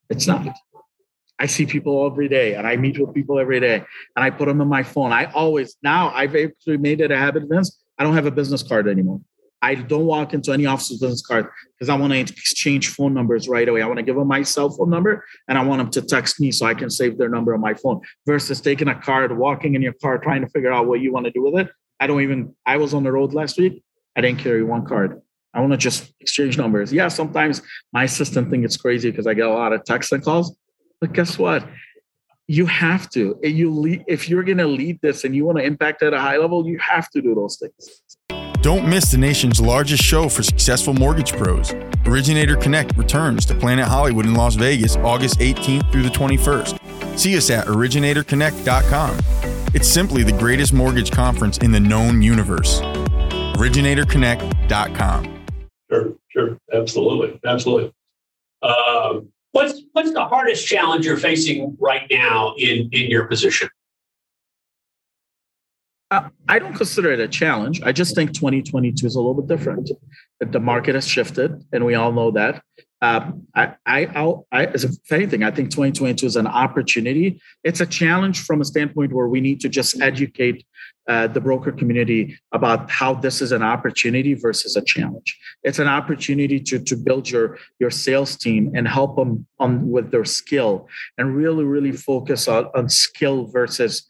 It's 0.09 0.27
not. 0.27 0.55
I 1.39 1.45
see 1.45 1.65
people 1.65 2.05
every 2.05 2.27
day 2.27 2.55
and 2.55 2.65
I 2.65 2.77
meet 2.77 2.99
with 2.99 3.13
people 3.13 3.39
every 3.39 3.59
day 3.59 3.75
and 3.75 3.85
I 4.25 4.29
put 4.29 4.47
them 4.47 4.61
in 4.61 4.67
my 4.67 4.83
phone. 4.83 5.11
I 5.11 5.25
always, 5.25 5.77
now 5.83 6.09
I've 6.09 6.35
actually 6.35 6.77
made 6.77 7.01
it 7.01 7.11
a 7.11 7.17
habit, 7.17 7.43
Vince. 7.47 7.83
I 7.97 8.03
don't 8.03 8.15
have 8.15 8.25
a 8.25 8.31
business 8.31 8.63
card 8.63 8.87
anymore. 8.87 9.21
I 9.61 9.75
don't 9.75 10.05
walk 10.05 10.33
into 10.33 10.51
any 10.51 10.65
office 10.65 10.85
office's 10.85 10.99
business 11.01 11.21
card 11.25 11.47
because 11.73 11.89
I 11.89 11.95
want 11.95 12.13
to 12.13 12.19
exchange 12.19 12.89
phone 12.89 13.13
numbers 13.13 13.47
right 13.47 13.67
away. 13.67 13.81
I 13.81 13.87
want 13.87 13.97
to 13.97 14.03
give 14.03 14.15
them 14.15 14.27
my 14.27 14.43
cell 14.43 14.69
phone 14.69 14.89
number 14.89 15.25
and 15.47 15.57
I 15.57 15.63
want 15.63 15.79
them 15.79 15.89
to 15.91 16.01
text 16.01 16.39
me 16.39 16.51
so 16.51 16.65
I 16.65 16.75
can 16.75 16.89
save 16.89 17.17
their 17.17 17.29
number 17.29 17.53
on 17.53 17.61
my 17.61 17.73
phone 17.73 18.01
versus 18.25 18.61
taking 18.61 18.87
a 18.87 18.95
card, 18.95 19.35
walking 19.35 19.73
in 19.73 19.81
your 19.81 19.93
car, 19.93 20.19
trying 20.19 20.41
to 20.41 20.49
figure 20.49 20.71
out 20.71 20.87
what 20.87 21.01
you 21.01 21.11
want 21.11 21.25
to 21.25 21.31
do 21.31 21.43
with 21.43 21.55
it. 21.55 21.69
I 21.99 22.05
don't 22.05 22.21
even, 22.21 22.55
I 22.65 22.77
was 22.77 22.93
on 22.93 23.03
the 23.03 23.11
road 23.11 23.33
last 23.33 23.57
week. 23.57 23.83
I 24.15 24.21
didn't 24.21 24.39
carry 24.39 24.63
one 24.63 24.85
card. 24.85 25.21
I 25.53 25.61
want 25.61 25.73
to 25.73 25.77
just 25.77 26.13
exchange 26.19 26.57
numbers. 26.57 26.93
Yeah, 26.93 27.07
sometimes 27.07 27.63
my 27.91 28.03
assistant 28.03 28.51
think 28.51 28.63
it's 28.63 28.77
crazy 28.77 29.09
because 29.09 29.25
I 29.25 29.33
get 29.33 29.47
a 29.47 29.53
lot 29.53 29.73
of 29.73 29.83
texts 29.85 30.11
and 30.11 30.23
calls. 30.23 30.55
But 30.99 31.13
guess 31.13 31.37
what? 31.37 31.67
You 32.47 32.65
have 32.65 33.09
to. 33.11 33.39
You 33.43 33.71
lead, 33.71 34.03
if 34.07 34.27
you're 34.29 34.43
going 34.43 34.57
to 34.59 34.67
lead 34.67 34.99
this 35.01 35.23
and 35.23 35.35
you 35.35 35.45
want 35.45 35.57
to 35.57 35.63
impact 35.63 36.01
at 36.01 36.13
a 36.13 36.19
high 36.19 36.37
level, 36.37 36.65
you 36.65 36.77
have 36.79 37.09
to 37.11 37.21
do 37.21 37.35
those 37.35 37.57
things. 37.57 38.17
Don't 38.61 38.87
miss 38.87 39.11
the 39.11 39.17
nation's 39.17 39.59
largest 39.61 40.03
show 40.03 40.29
for 40.29 40.43
successful 40.43 40.93
mortgage 40.93 41.33
pros. 41.33 41.73
Originator 42.05 42.55
Connect 42.57 42.95
returns 42.97 43.45
to 43.45 43.55
Planet 43.55 43.85
Hollywood 43.85 44.25
in 44.25 44.33
Las 44.33 44.55
Vegas 44.55 44.95
August 44.97 45.39
18th 45.39 45.89
through 45.91 46.03
the 46.03 46.09
21st. 46.09 47.17
See 47.17 47.37
us 47.37 47.49
at 47.49 47.67
originatorconnect.com. 47.67 49.17
It's 49.73 49.87
simply 49.87 50.23
the 50.23 50.31
greatest 50.31 50.71
mortgage 50.73 51.11
conference 51.11 51.57
in 51.59 51.71
the 51.71 51.79
known 51.79 52.21
universe. 52.21 52.81
originatorconnect.com. 52.81 55.33
Sure, 55.89 56.13
sure. 56.29 56.57
absolutely, 56.73 57.39
absolutely. 57.45 57.93
Uh, 58.61 59.21
what's 59.57 59.81
what's 59.93 60.13
the 60.13 60.25
hardest 60.25 60.67
challenge 60.67 61.05
you're 61.05 61.17
facing 61.17 61.75
right 61.79 62.05
now 62.11 62.53
in 62.57 62.89
in 62.91 63.09
your 63.09 63.25
position? 63.25 63.69
Uh, 66.09 66.29
I 66.47 66.59
don't 66.59 66.75
consider 66.75 67.11
it 67.11 67.19
a 67.19 67.27
challenge. 67.27 67.81
I 67.83 67.91
just 67.91 68.15
think 68.15 68.33
2022 68.33 69.05
is 69.05 69.15
a 69.15 69.19
little 69.19 69.33
bit 69.33 69.47
different. 69.47 69.91
The 70.39 70.59
market 70.59 70.95
has 70.95 71.05
shifted, 71.05 71.65
and 71.73 71.85
we 71.85 71.95
all 71.95 72.13
know 72.13 72.31
that. 72.31 72.63
Um, 73.01 73.47
I, 73.55 73.75
I, 73.85 74.05
I, 74.51 74.63
if 74.63 75.11
anything, 75.11 75.43
I 75.43 75.51
think 75.51 75.69
2022 75.69 76.25
is 76.25 76.35
an 76.35 76.47
opportunity. 76.47 77.39
It's 77.63 77.79
a 77.79 77.85
challenge 77.85 78.43
from 78.43 78.61
a 78.61 78.65
standpoint 78.65 79.13
where 79.13 79.27
we 79.27 79.39
need 79.39 79.59
to 79.61 79.69
just 79.69 80.01
educate 80.01 80.65
uh, 81.07 81.27
the 81.27 81.39
broker 81.39 81.71
community 81.71 82.37
about 82.51 82.89
how 82.89 83.13
this 83.13 83.41
is 83.41 83.51
an 83.51 83.63
opportunity 83.63 84.33
versus 84.33 84.75
a 84.75 84.83
challenge. 84.83 85.37
It's 85.63 85.79
an 85.79 85.87
opportunity 85.87 86.59
to 86.59 86.79
to 86.79 86.97
build 86.97 87.29
your 87.29 87.57
your 87.79 87.91
sales 87.91 88.35
team 88.35 88.71
and 88.75 88.87
help 88.87 89.15
them 89.15 89.45
on 89.59 89.89
with 89.89 90.11
their 90.11 90.25
skill 90.25 90.89
and 91.17 91.35
really 91.35 91.63
really 91.63 91.93
focus 91.93 92.47
on 92.47 92.65
on 92.75 92.89
skill 92.89 93.45
versus 93.45 94.05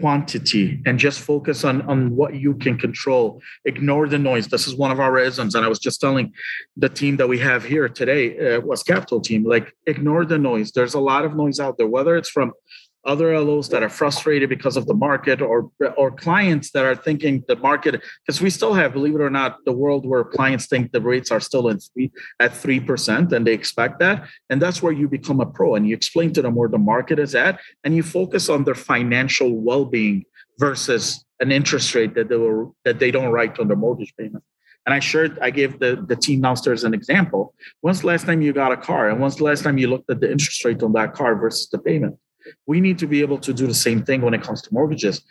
quantity 0.00 0.82
and 0.84 0.98
just 0.98 1.20
focus 1.20 1.64
on 1.64 1.82
on 1.82 2.14
what 2.14 2.34
you 2.34 2.54
can 2.54 2.76
control. 2.76 3.40
Ignore 3.64 4.08
the 4.08 4.18
noise. 4.18 4.46
This 4.48 4.66
is 4.66 4.74
one 4.74 4.90
of 4.90 5.00
our 5.00 5.18
isms 5.18 5.54
and 5.54 5.64
i 5.64 5.68
was 5.68 5.78
just 5.78 6.00
telling 6.00 6.32
the 6.76 6.88
team 6.88 7.16
that 7.16 7.28
we 7.28 7.38
have 7.38 7.64
here 7.64 7.88
today 7.88 8.56
uh, 8.56 8.60
was 8.60 8.82
capital 8.82 9.20
team 9.20 9.44
like 9.44 9.74
ignore 9.86 10.24
the 10.24 10.38
noise. 10.38 10.72
There's 10.72 10.94
a 10.94 11.00
lot 11.00 11.24
of 11.24 11.34
noise 11.34 11.58
out 11.60 11.78
there 11.78 11.86
whether 11.86 12.16
it's 12.16 12.30
from 12.30 12.52
other 13.06 13.38
LOs 13.38 13.68
that 13.70 13.82
are 13.82 13.88
frustrated 13.88 14.48
because 14.48 14.76
of 14.76 14.86
the 14.86 14.94
market 14.94 15.40
or 15.40 15.70
or 15.96 16.10
clients 16.10 16.70
that 16.72 16.84
are 16.84 16.94
thinking 16.94 17.42
the 17.48 17.56
market 17.56 18.02
because 18.26 18.40
we 18.40 18.50
still 18.50 18.74
have 18.74 18.92
believe 18.92 19.14
it 19.14 19.20
or 19.20 19.30
not 19.30 19.64
the 19.64 19.72
world 19.72 20.04
where 20.04 20.24
clients 20.24 20.66
think 20.66 20.92
the 20.92 21.00
rates 21.00 21.30
are 21.30 21.40
still 21.40 21.68
in 21.68 21.78
three 21.78 22.10
at 22.40 22.54
three 22.54 22.80
percent 22.80 23.32
and 23.32 23.46
they 23.46 23.52
expect 23.52 23.98
that 24.00 24.26
and 24.50 24.60
that's 24.60 24.82
where 24.82 24.92
you 24.92 25.08
become 25.08 25.40
a 25.40 25.46
pro 25.46 25.74
and 25.76 25.88
you 25.88 25.94
explain 25.94 26.32
to 26.32 26.42
them 26.42 26.54
where 26.54 26.68
the 26.68 26.78
market 26.78 27.18
is 27.18 27.34
at 27.34 27.60
and 27.84 27.94
you 27.94 28.02
focus 28.02 28.48
on 28.48 28.64
their 28.64 28.74
financial 28.74 29.50
well-being 29.54 30.24
versus 30.58 31.24
an 31.40 31.52
interest 31.52 31.94
rate 31.94 32.14
that 32.14 32.28
they 32.28 32.36
were 32.36 32.68
that 32.84 32.98
they 32.98 33.10
don't 33.10 33.30
write 33.30 33.58
on 33.58 33.68
their 33.68 33.76
mortgage 33.76 34.14
payment 34.18 34.42
and 34.86 34.94
I 34.94 35.00
shared, 35.00 35.36
I 35.40 35.50
gave 35.50 35.80
the, 35.80 36.04
the 36.06 36.14
team 36.14 36.40
downstairs 36.42 36.84
an 36.84 36.94
example. 36.94 37.54
When's 37.80 38.02
the 38.02 38.06
last 38.06 38.24
time 38.24 38.40
you 38.40 38.52
got 38.52 38.70
a 38.70 38.76
car? 38.76 39.10
And 39.10 39.20
when's 39.20 39.34
the 39.34 39.42
last 39.42 39.64
time 39.64 39.78
you 39.78 39.88
looked 39.88 40.08
at 40.08 40.20
the 40.20 40.30
interest 40.30 40.64
rate 40.64 40.80
on 40.80 40.92
that 40.92 41.12
car 41.12 41.34
versus 41.34 41.68
the 41.68 41.78
payment? 41.78 42.16
We 42.66 42.80
need 42.80 42.98
to 42.98 43.06
be 43.06 43.20
able 43.20 43.38
to 43.38 43.52
do 43.52 43.66
the 43.66 43.74
same 43.74 44.02
thing 44.04 44.22
when 44.22 44.34
it 44.34 44.42
comes 44.42 44.62
to 44.62 44.72
mortgages. 44.72 45.22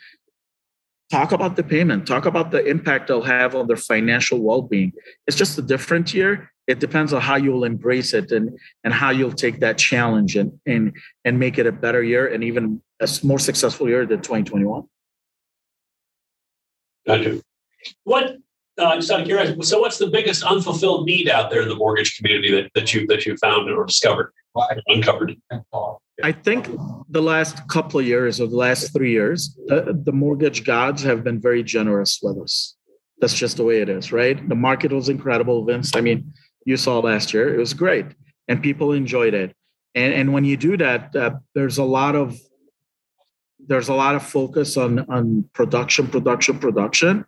Talk 1.10 1.32
about 1.32 1.54
the 1.54 1.62
payment, 1.62 2.06
talk 2.06 2.26
about 2.26 2.50
the 2.50 2.64
impact 2.64 3.08
they'll 3.08 3.22
have 3.22 3.54
on 3.54 3.68
their 3.68 3.76
financial 3.76 4.40
well 4.40 4.62
being. 4.62 4.92
It's 5.26 5.36
just 5.36 5.56
a 5.58 5.62
different 5.62 6.12
year. 6.12 6.50
It 6.66 6.80
depends 6.80 7.12
on 7.12 7.20
how 7.20 7.36
you'll 7.36 7.62
embrace 7.62 8.12
it 8.12 8.32
and, 8.32 8.58
and 8.82 8.92
how 8.92 9.10
you'll 9.10 9.32
take 9.32 9.60
that 9.60 9.78
challenge 9.78 10.36
and, 10.36 10.58
and, 10.66 10.96
and 11.24 11.38
make 11.38 11.58
it 11.58 11.66
a 11.66 11.72
better 11.72 12.02
year 12.02 12.26
and 12.26 12.42
even 12.42 12.82
a 13.00 13.08
more 13.22 13.38
successful 13.38 13.88
year 13.88 14.04
than 14.04 14.20
2021. 14.20 14.82
Gotcha. 17.06 17.40
What 18.02 18.36
uh, 18.78 18.96
just 18.96 19.10
out 19.10 19.20
of 19.20 19.26
curiosity, 19.26 19.60
so 19.62 19.80
what's 19.80 19.98
the 19.98 20.08
biggest 20.08 20.42
unfulfilled 20.42 21.06
need 21.06 21.28
out 21.28 21.50
there 21.50 21.62
in 21.62 21.68
the 21.68 21.74
mortgage 21.74 22.16
community 22.16 22.50
that, 22.52 22.70
that 22.74 22.92
you 22.92 23.06
that 23.06 23.24
you 23.26 23.36
found 23.38 23.70
or 23.70 23.84
discovered, 23.86 24.32
uncovered? 24.88 25.36
I 26.22 26.32
think 26.32 26.68
the 27.08 27.22
last 27.22 27.66
couple 27.68 28.00
of 28.00 28.06
years 28.06 28.40
or 28.40 28.46
the 28.46 28.56
last 28.56 28.92
three 28.92 29.12
years, 29.12 29.54
the, 29.66 29.98
the 30.04 30.12
mortgage 30.12 30.64
gods 30.64 31.02
have 31.02 31.22
been 31.22 31.40
very 31.40 31.62
generous 31.62 32.20
with 32.22 32.38
us. 32.38 32.74
That's 33.20 33.34
just 33.34 33.58
the 33.58 33.64
way 33.64 33.80
it 33.80 33.88
is, 33.88 34.12
right? 34.12 34.46
The 34.48 34.54
market 34.54 34.92
was 34.92 35.08
incredible, 35.08 35.64
Vince. 35.64 35.94
I 35.94 36.00
mean, 36.00 36.32
you 36.64 36.76
saw 36.76 36.98
last 36.98 37.32
year; 37.32 37.54
it 37.54 37.58
was 37.58 37.74
great, 37.74 38.06
and 38.48 38.62
people 38.62 38.92
enjoyed 38.92 39.34
it. 39.34 39.54
And 39.94 40.12
and 40.12 40.32
when 40.32 40.44
you 40.44 40.56
do 40.56 40.76
that, 40.76 41.16
uh, 41.16 41.36
there's 41.54 41.78
a 41.78 41.84
lot 41.84 42.14
of 42.14 42.38
there's 43.58 43.88
a 43.88 43.94
lot 43.94 44.14
of 44.14 44.22
focus 44.22 44.76
on 44.76 45.00
on 45.10 45.48
production, 45.54 46.08
production, 46.08 46.58
production, 46.58 47.24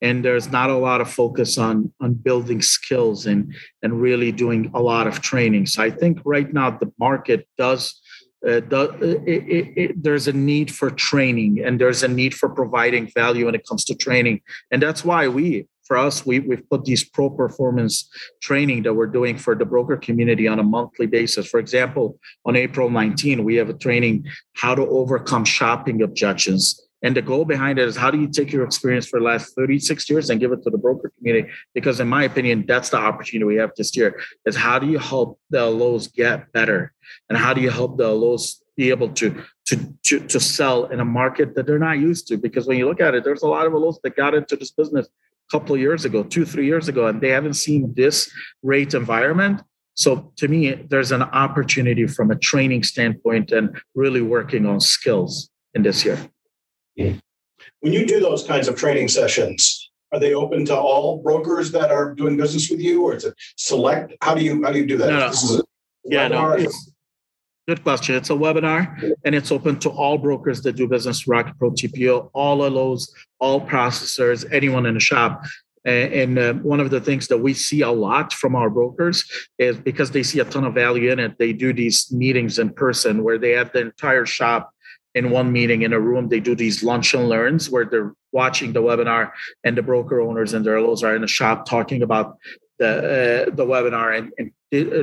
and 0.00 0.24
there's 0.24 0.50
not 0.50 0.70
a 0.70 0.76
lot 0.76 1.00
of 1.00 1.10
focus 1.10 1.58
on 1.58 1.92
on 2.00 2.14
building 2.14 2.62
skills 2.62 3.26
and 3.26 3.54
and 3.82 4.00
really 4.00 4.32
doing 4.32 4.70
a 4.74 4.80
lot 4.80 5.06
of 5.06 5.20
training. 5.20 5.66
So 5.66 5.82
I 5.82 5.90
think 5.90 6.20
right 6.24 6.52
now 6.52 6.70
the 6.70 6.92
market 6.98 7.46
does 7.56 8.00
uh, 8.46 8.60
the, 8.68 9.24
it, 9.26 9.42
it, 9.48 9.72
it, 9.76 10.02
there's 10.02 10.28
a 10.28 10.32
need 10.32 10.72
for 10.72 10.90
training 10.90 11.60
and 11.64 11.80
there's 11.80 12.04
a 12.04 12.08
need 12.08 12.32
for 12.34 12.48
providing 12.48 13.10
value 13.12 13.46
when 13.46 13.54
it 13.56 13.66
comes 13.66 13.84
to 13.84 13.96
training. 13.96 14.40
And 14.70 14.80
that's 14.80 15.04
why 15.04 15.26
we 15.26 15.66
for 15.84 15.96
us 15.96 16.24
we, 16.24 16.38
we've 16.38 16.68
put 16.68 16.84
these 16.84 17.02
pro 17.02 17.30
performance 17.30 18.08
training 18.42 18.82
that 18.84 18.94
we're 18.94 19.06
doing 19.06 19.36
for 19.36 19.56
the 19.56 19.64
broker 19.64 19.96
community 19.96 20.46
on 20.46 20.60
a 20.60 20.62
monthly 20.62 21.06
basis. 21.06 21.48
For 21.48 21.58
example 21.58 22.18
on 22.44 22.54
april 22.54 22.90
19 22.90 23.42
we 23.42 23.56
have 23.56 23.70
a 23.70 23.74
training 23.74 24.26
how 24.54 24.74
to 24.74 24.82
overcome 24.82 25.44
shopping 25.44 26.02
objections 26.02 26.87
and 27.02 27.16
the 27.16 27.22
goal 27.22 27.44
behind 27.44 27.78
it 27.78 27.86
is 27.86 27.96
how 27.96 28.10
do 28.10 28.20
you 28.20 28.28
take 28.28 28.52
your 28.52 28.64
experience 28.64 29.06
for 29.06 29.20
the 29.20 29.24
last 29.24 29.54
36 29.54 30.10
years 30.10 30.30
and 30.30 30.40
give 30.40 30.50
it 30.50 30.62
to 30.64 30.70
the 30.70 30.78
broker 30.78 31.12
community? 31.16 31.48
Because 31.72 32.00
in 32.00 32.08
my 32.08 32.24
opinion, 32.24 32.64
that's 32.66 32.90
the 32.90 32.96
opportunity 32.96 33.44
we 33.44 33.56
have 33.56 33.70
this 33.76 33.96
year 33.96 34.20
is 34.46 34.56
how 34.56 34.78
do 34.78 34.86
you 34.88 34.98
help 34.98 35.38
the 35.50 35.64
LOs 35.64 36.08
get 36.08 36.52
better? 36.52 36.92
And 37.28 37.38
how 37.38 37.54
do 37.54 37.60
you 37.60 37.70
help 37.70 37.98
the 37.98 38.08
LOs 38.08 38.62
be 38.76 38.90
able 38.90 39.10
to, 39.10 39.42
to, 39.66 39.94
to, 40.06 40.20
to 40.20 40.40
sell 40.40 40.86
in 40.86 40.98
a 40.98 41.04
market 41.04 41.54
that 41.54 41.66
they're 41.66 41.78
not 41.78 41.98
used 41.98 42.26
to? 42.28 42.36
Because 42.36 42.66
when 42.66 42.78
you 42.78 42.86
look 42.86 43.00
at 43.00 43.14
it, 43.14 43.22
there's 43.22 43.42
a 43.42 43.48
lot 43.48 43.66
of 43.66 43.72
LOs 43.74 44.00
that 44.02 44.16
got 44.16 44.34
into 44.34 44.56
this 44.56 44.72
business 44.72 45.06
a 45.06 45.56
couple 45.56 45.76
of 45.76 45.80
years 45.80 46.04
ago, 46.04 46.24
two, 46.24 46.44
three 46.44 46.66
years 46.66 46.88
ago, 46.88 47.06
and 47.06 47.20
they 47.20 47.30
haven't 47.30 47.54
seen 47.54 47.94
this 47.96 48.28
rate 48.62 48.94
environment. 48.94 49.62
So 49.94 50.32
to 50.36 50.48
me, 50.48 50.72
there's 50.90 51.12
an 51.12 51.22
opportunity 51.22 52.08
from 52.08 52.32
a 52.32 52.36
training 52.36 52.82
standpoint 52.82 53.52
and 53.52 53.80
really 53.94 54.22
working 54.22 54.66
on 54.66 54.80
skills 54.80 55.48
in 55.74 55.82
this 55.82 56.04
year. 56.04 56.18
When 57.80 57.92
you 57.92 58.06
do 58.06 58.20
those 58.20 58.44
kinds 58.44 58.68
of 58.68 58.76
training 58.76 59.08
sessions, 59.08 59.90
are 60.12 60.18
they 60.18 60.34
open 60.34 60.64
to 60.66 60.76
all 60.76 61.22
brokers 61.22 61.70
that 61.72 61.90
are 61.90 62.14
doing 62.14 62.36
business 62.36 62.70
with 62.70 62.80
you, 62.80 63.02
or 63.04 63.14
is 63.14 63.24
it 63.24 63.34
select? 63.56 64.14
How 64.22 64.34
do 64.34 64.42
you 64.42 64.62
how 64.64 64.72
do 64.72 64.78
you 64.78 64.86
do 64.86 64.96
that? 64.98 65.10
No, 65.10 65.56
no. 65.56 65.62
yeah, 66.04 66.28
no. 66.28 66.66
Good 67.68 67.82
question. 67.82 68.14
It's 68.14 68.30
a 68.30 68.34
webinar 68.34 69.12
and 69.26 69.34
it's 69.34 69.52
open 69.52 69.78
to 69.80 69.90
all 69.90 70.16
brokers 70.16 70.62
that 70.62 70.72
do 70.72 70.88
business 70.88 71.26
with 71.26 71.28
Rocket 71.28 71.58
Pro 71.58 71.70
TPO, 71.70 72.30
all 72.32 72.56
LOs, 72.66 73.12
all 73.40 73.60
processors, 73.60 74.50
anyone 74.50 74.86
in 74.86 74.94
the 74.94 75.00
shop. 75.00 75.44
And 75.84 76.38
uh, 76.38 76.54
one 76.54 76.80
of 76.80 76.88
the 76.88 77.00
things 77.00 77.28
that 77.28 77.36
we 77.36 77.52
see 77.52 77.82
a 77.82 77.90
lot 77.90 78.32
from 78.32 78.56
our 78.56 78.70
brokers 78.70 79.30
is 79.58 79.76
because 79.76 80.12
they 80.12 80.22
see 80.22 80.40
a 80.40 80.46
ton 80.46 80.64
of 80.64 80.72
value 80.72 81.12
in 81.12 81.18
it, 81.18 81.38
they 81.38 81.52
do 81.52 81.74
these 81.74 82.10
meetings 82.10 82.58
in 82.58 82.70
person 82.70 83.22
where 83.22 83.36
they 83.36 83.50
have 83.50 83.70
the 83.72 83.80
entire 83.80 84.24
shop 84.24 84.72
in 85.18 85.30
one 85.30 85.52
meeting 85.52 85.82
in 85.82 85.92
a 85.92 86.00
room. 86.00 86.28
They 86.28 86.40
do 86.40 86.54
these 86.54 86.82
lunch 86.82 87.12
and 87.14 87.28
learns 87.28 87.68
where 87.68 87.84
they're 87.84 88.12
watching 88.32 88.72
the 88.72 88.82
webinar 88.82 89.32
and 89.64 89.76
the 89.76 89.82
broker 89.82 90.20
owners 90.20 90.54
and 90.54 90.64
their 90.64 90.80
LOs 90.80 91.02
are 91.02 91.14
in 91.16 91.22
the 91.22 91.28
shop 91.38 91.66
talking 91.66 92.02
about 92.02 92.38
the 92.78 92.90
uh, 93.48 93.54
the 93.54 93.66
webinar 93.66 94.16
and, 94.16 94.32
and, 94.38 94.52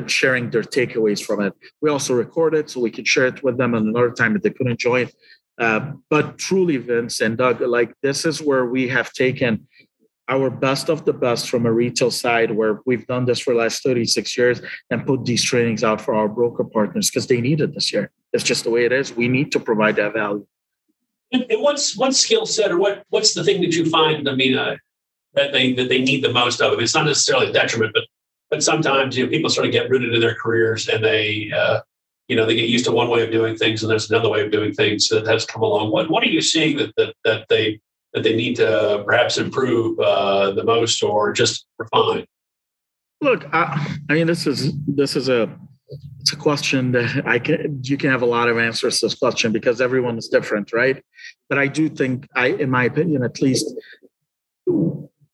sharing 0.09 0.49
their 0.51 0.61
takeaways 0.61 1.21
from 1.27 1.41
it. 1.41 1.53
We 1.81 1.89
also 1.89 2.13
record 2.13 2.53
it 2.53 2.69
so 2.69 2.79
we 2.79 2.91
can 2.91 3.03
share 3.03 3.25
it 3.25 3.43
with 3.43 3.57
them 3.57 3.73
another 3.73 4.11
time 4.11 4.35
if 4.35 4.43
they 4.43 4.51
couldn't 4.51 4.79
join. 4.79 5.09
Uh, 5.57 5.93
but 6.09 6.37
truly, 6.37 6.77
Vince 6.77 7.19
and 7.21 7.37
Doug, 7.37 7.61
like 7.61 7.91
this 8.01 8.25
is 8.25 8.41
where 8.41 8.65
we 8.65 8.87
have 8.89 9.11
taken 9.11 9.67
our 10.27 10.49
best 10.49 10.89
of 10.89 11.05
the 11.05 11.13
best 11.13 11.49
from 11.49 11.65
a 11.65 11.71
retail 11.71 12.09
side 12.09 12.51
where 12.51 12.79
we've 12.85 13.05
done 13.05 13.25
this 13.25 13.39
for 13.39 13.53
the 13.53 13.59
last 13.59 13.83
36 13.83 14.37
years 14.37 14.61
and 14.89 15.05
put 15.05 15.23
these 15.25 15.43
trainings 15.43 15.83
out 15.83 16.01
for 16.01 16.15
our 16.15 16.27
broker 16.27 16.63
partners 16.63 17.09
because 17.09 17.27
they 17.27 17.41
need 17.41 17.61
it 17.61 17.73
this 17.73 17.93
year. 17.93 18.11
It's 18.33 18.43
just 18.43 18.63
the 18.63 18.71
way 18.71 18.85
it 18.85 18.91
is. 18.91 19.13
We 19.13 19.27
need 19.27 19.51
to 19.51 19.59
provide 19.59 19.95
that 19.97 20.13
value. 20.13 20.45
And, 21.31 21.45
what's 21.61 21.97
what 21.97 22.15
skill 22.15 22.45
set 22.45 22.71
or 22.71 22.77
what 22.77 23.03
what's 23.09 23.33
the 23.33 23.43
thing 23.43 23.61
that 23.61 23.73
you 23.73 23.89
find? 23.89 24.29
I 24.29 24.35
mean, 24.35 24.57
uh, 24.57 24.77
that 25.33 25.51
they 25.51 25.73
that 25.73 25.89
they 25.89 26.01
need 26.01 26.23
the 26.23 26.31
most 26.31 26.61
of? 26.61 26.71
I 26.71 26.75
mean, 26.75 26.83
It's 26.83 26.95
not 26.95 27.05
necessarily 27.05 27.49
a 27.49 27.53
detriment, 27.53 27.93
but 27.93 28.03
but 28.49 28.63
sometimes 28.63 29.17
you 29.17 29.25
know 29.25 29.29
people 29.29 29.49
sort 29.49 29.65
of 29.65 29.73
get 29.73 29.89
rooted 29.89 30.13
in 30.13 30.21
their 30.21 30.35
careers 30.35 30.87
and 30.87 31.03
they 31.03 31.51
uh, 31.55 31.81
you 32.27 32.35
know 32.35 32.45
they 32.45 32.55
get 32.55 32.69
used 32.69 32.85
to 32.85 32.91
one 32.91 33.09
way 33.09 33.23
of 33.23 33.31
doing 33.31 33.55
things 33.55 33.81
and 33.81 33.91
there's 33.91 34.09
another 34.09 34.29
way 34.29 34.45
of 34.45 34.51
doing 34.51 34.73
things 34.73 35.07
that 35.09 35.27
has 35.27 35.45
come 35.45 35.61
along. 35.61 35.91
What 35.91 36.09
what 36.09 36.23
are 36.23 36.29
you 36.29 36.41
seeing 36.41 36.77
that 36.77 36.93
that, 36.97 37.15
that 37.25 37.45
they 37.49 37.79
that 38.15 38.23
they 38.23 38.35
need 38.35 38.55
to 38.55 39.03
perhaps 39.05 39.37
improve 39.37 39.99
uh, 39.99 40.51
the 40.51 40.63
most 40.63 41.03
or 41.03 41.33
just 41.33 41.67
refine? 41.77 42.25
Look, 43.21 43.45
I, 43.53 43.97
I 44.09 44.13
mean, 44.13 44.27
this 44.27 44.47
is 44.47 44.73
this 44.87 45.15
is 45.15 45.29
a 45.29 45.53
it's 46.19 46.33
a 46.33 46.37
question 46.37 46.91
that 46.93 47.23
I 47.27 47.39
can 47.39 47.81
you 47.83 47.97
can 47.97 48.09
have 48.09 48.21
a 48.21 48.25
lot 48.25 48.49
of 48.49 48.57
answers 48.57 48.99
to 48.99 49.05
this 49.05 49.15
question 49.15 49.51
because 49.51 49.81
everyone 49.81 50.17
is 50.17 50.27
different, 50.27 50.73
right? 50.73 51.03
But 51.49 51.59
I 51.59 51.67
do 51.67 51.89
think 51.89 52.27
I, 52.35 52.47
in 52.47 52.69
my 52.69 52.85
opinion, 52.85 53.23
at 53.23 53.41
least, 53.41 53.65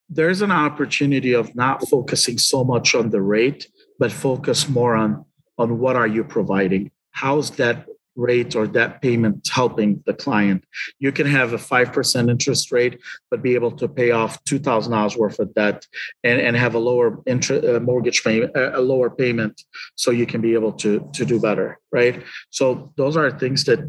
there's 0.10 0.42
an 0.42 0.52
opportunity 0.52 1.34
of 1.34 1.56
not 1.56 1.88
focusing 1.88 2.38
so 2.38 2.64
much 2.64 2.96
on 2.96 3.12
the 3.12 3.22
rate, 3.22 3.68
but 4.00 4.12
focus 4.12 4.68
more 4.68 4.96
on 4.96 5.26
on 5.58 5.80
what 5.80 5.96
are 5.96 6.08
you 6.08 6.24
providing? 6.24 6.92
How's 7.12 7.52
that 7.52 7.86
rate 8.16 8.56
or 8.56 8.68
debt 8.68 9.02
payment 9.02 9.48
helping 9.48 10.04
the 10.06 10.14
client. 10.14 10.64
You 11.00 11.12
can 11.12 11.28
have 11.28 11.54
a 11.54 11.58
5% 11.58 12.30
interest 12.30 12.72
rate, 12.72 13.00
but 13.30 13.42
be 13.42 13.56
able 13.56 13.72
to 13.72 13.88
pay 13.88 14.12
off 14.12 14.44
$2,000 14.44 15.18
worth 15.18 15.40
of 15.40 15.54
debt 15.54 15.88
and, 16.24 16.40
and 16.42 16.56
have 16.56 16.76
a 16.76 16.80
lower 16.80 17.20
interest, 17.26 17.66
uh, 17.66 17.80
mortgage 17.80 18.24
payment, 18.24 18.56
uh, 18.56 18.72
a 18.74 18.82
lower 18.82 19.10
payment 19.10 19.64
so 19.96 20.12
you 20.12 20.26
can 20.26 20.42
be 20.42 20.54
able 20.54 20.74
to, 20.74 21.10
to 21.14 21.26
do 21.26 21.40
better, 21.40 21.80
right? 21.92 22.24
So 22.50 22.92
those 22.98 23.16
are 23.16 23.32
things 23.32 23.64
that 23.66 23.80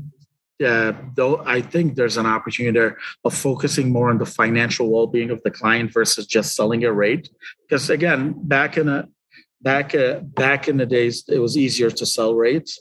uh, 0.64 0.92
though 1.16 1.42
I 1.44 1.60
think 1.60 1.96
there's 1.96 2.16
an 2.16 2.26
opportunity 2.26 2.78
there 2.78 2.98
of 3.24 3.34
focusing 3.34 3.90
more 3.90 4.10
on 4.10 4.18
the 4.18 4.26
financial 4.26 4.92
well-being 4.92 5.30
of 5.30 5.42
the 5.42 5.50
client 5.50 5.92
versus 5.92 6.24
just 6.24 6.54
selling 6.54 6.84
a 6.84 6.92
rate. 6.92 7.30
Because 7.62 7.90
again, 7.90 8.34
back 8.36 8.76
in 8.76 8.88
a 8.88 9.08
back 9.60 9.92
uh, 9.92 10.20
back 10.20 10.68
in 10.68 10.76
the 10.76 10.86
days, 10.86 11.24
it 11.28 11.38
was 11.38 11.56
easier 11.56 11.90
to 11.90 12.06
sell 12.06 12.36
rates 12.36 12.78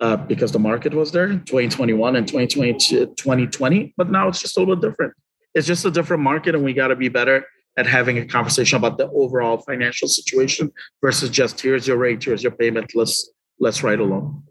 uh, 0.00 0.16
because 0.16 0.52
the 0.52 0.58
market 0.58 0.94
was 0.94 1.12
there 1.12 1.28
2021 1.28 2.16
and 2.16 2.26
2020, 2.26 2.72
2020 3.16 3.94
but 3.96 4.10
now 4.10 4.28
it's 4.28 4.40
just 4.40 4.56
a 4.56 4.60
little 4.60 4.76
different. 4.76 5.12
It's 5.54 5.66
just 5.66 5.84
a 5.84 5.90
different 5.90 6.22
market 6.22 6.54
and 6.54 6.64
we 6.64 6.72
got 6.72 6.88
to 6.88 6.96
be 6.96 7.08
better 7.08 7.44
at 7.76 7.86
having 7.86 8.18
a 8.18 8.26
conversation 8.26 8.76
about 8.76 8.98
the 8.98 9.08
overall 9.10 9.58
financial 9.58 10.08
situation 10.08 10.70
versus 11.02 11.30
just 11.30 11.60
here's 11.60 11.86
your 11.86 11.96
rate 11.96 12.22
here's 12.22 12.42
your 12.42 12.52
payment 12.52 12.92
let's 12.94 13.30
let's 13.60 13.82
write 13.82 14.00
along. 14.00 14.42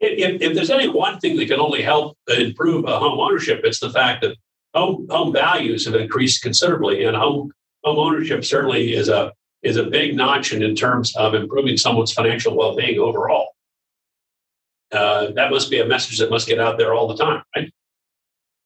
If, 0.00 0.42
if 0.42 0.54
there's 0.54 0.70
any 0.70 0.88
one 0.88 1.20
thing 1.20 1.36
that 1.36 1.46
can 1.46 1.60
only 1.60 1.80
help 1.80 2.18
improve 2.28 2.84
home 2.86 3.20
ownership 3.20 3.60
it's 3.64 3.80
the 3.80 3.90
fact 3.90 4.22
that 4.22 4.36
home 4.74 5.06
home 5.10 5.32
values 5.32 5.84
have 5.86 5.94
increased 5.94 6.42
considerably 6.42 7.04
and 7.04 7.16
home 7.16 7.50
home 7.84 7.98
ownership 7.98 8.44
certainly 8.44 8.94
is 8.94 9.08
a 9.08 9.32
is 9.62 9.76
a 9.76 9.84
big 9.84 10.16
notch 10.16 10.52
in, 10.52 10.62
in 10.62 10.74
terms 10.74 11.14
of 11.16 11.34
improving 11.34 11.76
someone's 11.76 12.12
financial 12.12 12.56
well-being 12.56 12.98
overall 12.98 13.54
uh, 14.92 15.30
that 15.32 15.50
must 15.50 15.70
be 15.70 15.80
a 15.80 15.86
message 15.86 16.18
that 16.18 16.30
must 16.30 16.46
get 16.46 16.60
out 16.60 16.78
there 16.78 16.94
all 16.94 17.08
the 17.08 17.16
time, 17.16 17.42
right? 17.56 17.72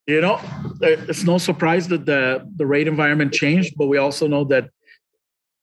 You 0.06 0.20
know, 0.20 0.40
it's 0.80 1.24
no 1.24 1.38
surprise 1.38 1.88
that 1.88 2.06
the 2.06 2.46
the 2.56 2.66
rate 2.66 2.86
environment 2.86 3.32
changed, 3.32 3.74
but 3.76 3.86
we 3.86 3.98
also 3.98 4.28
know 4.28 4.44
that 4.44 4.70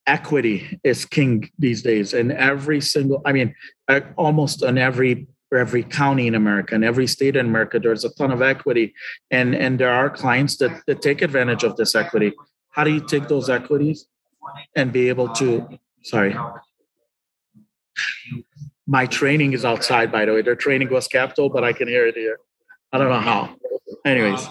equity 0.05 0.79
is 0.83 1.05
king 1.05 1.49
these 1.57 1.81
days. 1.81 2.13
And 2.13 2.31
every 2.33 2.81
single, 2.81 3.21
I 3.25 3.31
mean, 3.31 3.55
almost 4.17 4.63
in 4.63 4.77
every 4.77 5.27
every 5.53 5.83
county 5.83 6.27
in 6.27 6.35
America 6.35 6.75
and 6.75 6.83
every 6.83 7.07
state 7.07 7.37
in 7.37 7.45
America, 7.45 7.79
there's 7.79 8.03
a 8.03 8.13
ton 8.15 8.31
of 8.31 8.41
equity, 8.41 8.93
and 9.31 9.55
and 9.55 9.79
there 9.79 9.91
are 9.91 10.09
clients 10.09 10.57
that 10.57 10.81
that 10.87 11.01
take 11.01 11.21
advantage 11.21 11.63
of 11.63 11.77
this 11.77 11.95
equity. 11.95 12.33
How 12.71 12.83
do 12.83 12.91
you 12.91 12.99
take 12.99 13.29
those 13.29 13.49
equities 13.49 14.07
and 14.75 14.91
be 14.91 15.07
able 15.07 15.29
to? 15.29 15.79
Sorry 16.03 16.35
my 18.93 19.07
training 19.07 19.53
is 19.53 19.65
outside, 19.65 20.11
by 20.11 20.23
the 20.23 20.33
way. 20.33 20.43
Their 20.43 20.59
training 20.65 20.89
was 20.91 21.07
capital, 21.07 21.49
but 21.49 21.63
I 21.63 21.73
can 21.73 21.87
hear 21.87 22.05
it 22.05 22.15
here. 22.15 22.37
I 22.91 22.99
don't 22.99 23.09
know 23.09 23.25
how. 23.31 23.55
Anyways. 24.05 24.47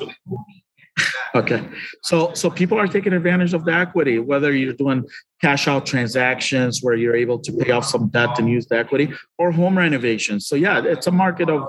Okay. 1.41 1.61
So 2.03 2.17
so 2.35 2.51
people 2.51 2.77
are 2.83 2.89
taking 2.97 3.13
advantage 3.21 3.55
of 3.55 3.65
the 3.65 3.73
equity, 3.85 4.19
whether 4.19 4.51
you're 4.53 4.79
doing 4.85 4.99
cash 5.41 5.69
out 5.69 5.87
transactions 5.87 6.81
where 6.83 6.97
you're 7.03 7.19
able 7.25 7.39
to 7.47 7.51
pay 7.61 7.71
off 7.71 7.87
some 7.95 8.09
debt 8.09 8.33
and 8.41 8.49
use 8.57 8.67
the 8.67 8.77
equity 8.85 9.07
or 9.39 9.53
home 9.53 9.79
renovations. 9.79 10.41
So 10.49 10.57
yeah, 10.57 10.83
it's 10.95 11.07
a 11.07 11.15
market 11.25 11.49
of 11.49 11.61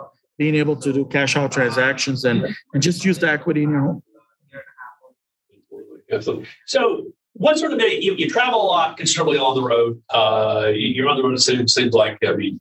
being 0.42 0.56
able 0.56 0.76
to 0.78 0.92
do 0.92 1.06
cash 1.06 1.38
out 1.38 1.52
transactions 1.52 2.26
and, 2.26 2.40
and 2.74 2.82
just 2.90 3.06
use 3.06 3.20
the 3.20 3.30
equity 3.30 3.62
in 3.64 3.70
your 3.70 3.84
home. 3.88 4.04
Absolutely. 6.12 6.48
So 6.66 6.80
what 7.34 7.58
sort 7.58 7.74
of 7.74 7.80
day 7.80 8.00
you, 8.00 8.16
you 8.16 8.30
travel 8.30 8.62
a 8.62 8.68
lot 8.68 8.98
considerably 8.98 9.38
on 9.38 9.56
the 9.56 9.64
road. 9.64 10.02
Uh, 10.10 10.72
you're 10.74 11.10
on 11.10 11.18
the 11.18 11.24
road. 11.24 11.34
It 11.34 11.42
seems, 11.42 11.74
seems 11.74 11.94
like 11.94 12.18
I 12.26 12.34
mean, 12.34 12.60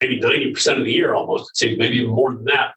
maybe 0.00 0.18
ninety 0.18 0.52
percent 0.52 0.78
of 0.78 0.84
the 0.84 0.92
year, 0.92 1.14
almost. 1.14 1.50
It 1.50 1.56
seems 1.56 1.78
maybe 1.78 1.96
even 1.96 2.10
more 2.10 2.34
than 2.34 2.44
that. 2.46 2.74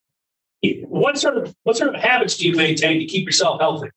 What 0.88 1.18
sort 1.18 1.38
of 1.38 1.56
what 1.64 1.78
sort 1.78 1.94
of 1.94 2.02
habits 2.02 2.38
do 2.38 2.48
you 2.48 2.56
maintain 2.56 3.00
to 3.00 3.06
keep 3.06 3.26
yourself 3.26 3.62
healthy? 3.62 3.90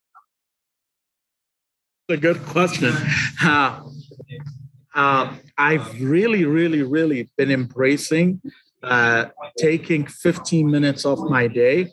A 2.09 2.17
good 2.17 2.43
question. 2.45 2.95
Uh, 3.43 3.83
uh, 4.95 5.35
I've 5.57 6.01
really, 6.01 6.45
really, 6.45 6.83
really 6.83 7.29
been 7.37 7.51
embracing 7.51 8.41
uh, 8.83 9.27
taking 9.59 10.07
15 10.07 10.71
minutes 10.71 11.05
off 11.05 11.19
my 11.29 11.49
day 11.49 11.91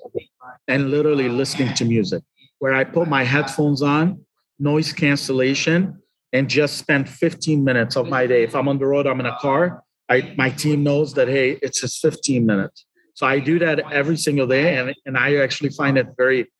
and 0.68 0.92
literally 0.92 1.30
listening 1.30 1.74
to 1.76 1.86
music, 1.86 2.24
where 2.60 2.74
I 2.74 2.84
put 2.84 3.08
my 3.08 3.24
headphones 3.24 3.82
on 3.82 4.25
noise 4.60 4.94
cancellation, 4.94 6.02
and 6.34 6.50
just 6.50 6.78
spend 6.78 7.10
15 7.10 7.64
minutes 7.64 7.96
of 7.96 8.08
my 8.08 8.28
day. 8.28 8.44
If 8.44 8.56
I'm 8.56 8.68
on 8.68 8.78
the 8.78 8.86
road, 8.86 9.08
I'm 9.08 9.20
in 9.20 9.26
a 9.26 9.38
car. 9.40 9.84
I, 10.10 10.34
my 10.38 10.50
team 10.50 10.84
knows 10.84 11.14
that 11.14 11.28
hey, 11.28 11.58
it's 11.62 11.82
just 11.82 12.02
15 12.02 12.46
minutes. 12.46 12.86
So 13.14 13.26
I 13.26 13.40
do 13.40 13.58
that 13.60 13.80
every 13.92 14.18
single 14.18 14.46
day, 14.46 14.78
and, 14.78 14.94
and 15.06 15.18
I 15.18 15.38
actually 15.38 15.70
find 15.70 15.98
it 15.98 16.08
very. 16.18 16.52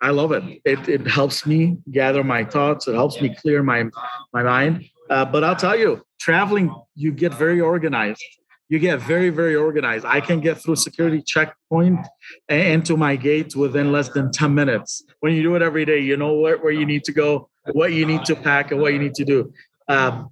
I 0.00 0.10
love 0.10 0.32
it. 0.32 0.42
It 0.64 0.88
it 0.88 1.06
helps 1.06 1.46
me 1.46 1.78
gather 1.90 2.24
my 2.24 2.44
thoughts. 2.44 2.88
It 2.88 2.94
helps 2.94 3.20
me 3.20 3.34
clear 3.34 3.62
my 3.62 3.84
my 4.32 4.42
mind. 4.42 4.84
Uh, 5.10 5.24
but 5.24 5.44
I'll 5.44 5.56
tell 5.56 5.76
you, 5.76 6.02
traveling, 6.20 6.74
you 6.94 7.12
get 7.12 7.34
very 7.34 7.60
organized 7.60 8.24
you 8.72 8.78
get 8.78 9.00
very 9.00 9.28
very 9.28 9.54
organized. 9.54 10.06
I 10.06 10.22
can 10.22 10.40
get 10.40 10.56
through 10.56 10.76
security 10.76 11.20
checkpoint 11.20 12.06
and 12.48 12.86
to 12.86 12.96
my 12.96 13.16
gate 13.16 13.54
within 13.54 13.92
less 13.92 14.08
than 14.08 14.32
10 14.32 14.54
minutes. 14.54 15.04
When 15.20 15.34
you 15.34 15.42
do 15.42 15.54
it 15.56 15.60
every 15.60 15.84
day 15.84 15.98
you 15.98 16.16
know 16.16 16.32
where, 16.32 16.56
where 16.56 16.72
you 16.72 16.86
need 16.86 17.04
to 17.04 17.12
go 17.12 17.50
what 17.72 17.92
you 17.92 18.06
need 18.06 18.24
to 18.24 18.34
pack 18.34 18.72
and 18.72 18.80
what 18.80 18.94
you 18.94 18.98
need 18.98 19.14
to 19.16 19.26
do. 19.26 19.52
Um, 19.88 20.30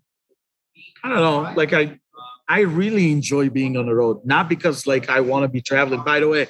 i 1.05 1.09
don't 1.11 1.24
know 1.29 1.53
like 1.55 1.72
i 1.74 1.98
i 2.48 2.61
really 2.61 3.12
enjoy 3.12 3.50
being 3.50 3.76
on 3.76 3.85
the 3.85 3.94
road. 3.94 4.24
Not 4.24 4.48
because 4.48 4.87
like 4.87 5.11
i 5.11 5.20
want 5.20 5.42
to 5.42 5.48
be 5.48 5.61
traveling. 5.61 6.03
By 6.03 6.20
the 6.20 6.29
way 6.29 6.48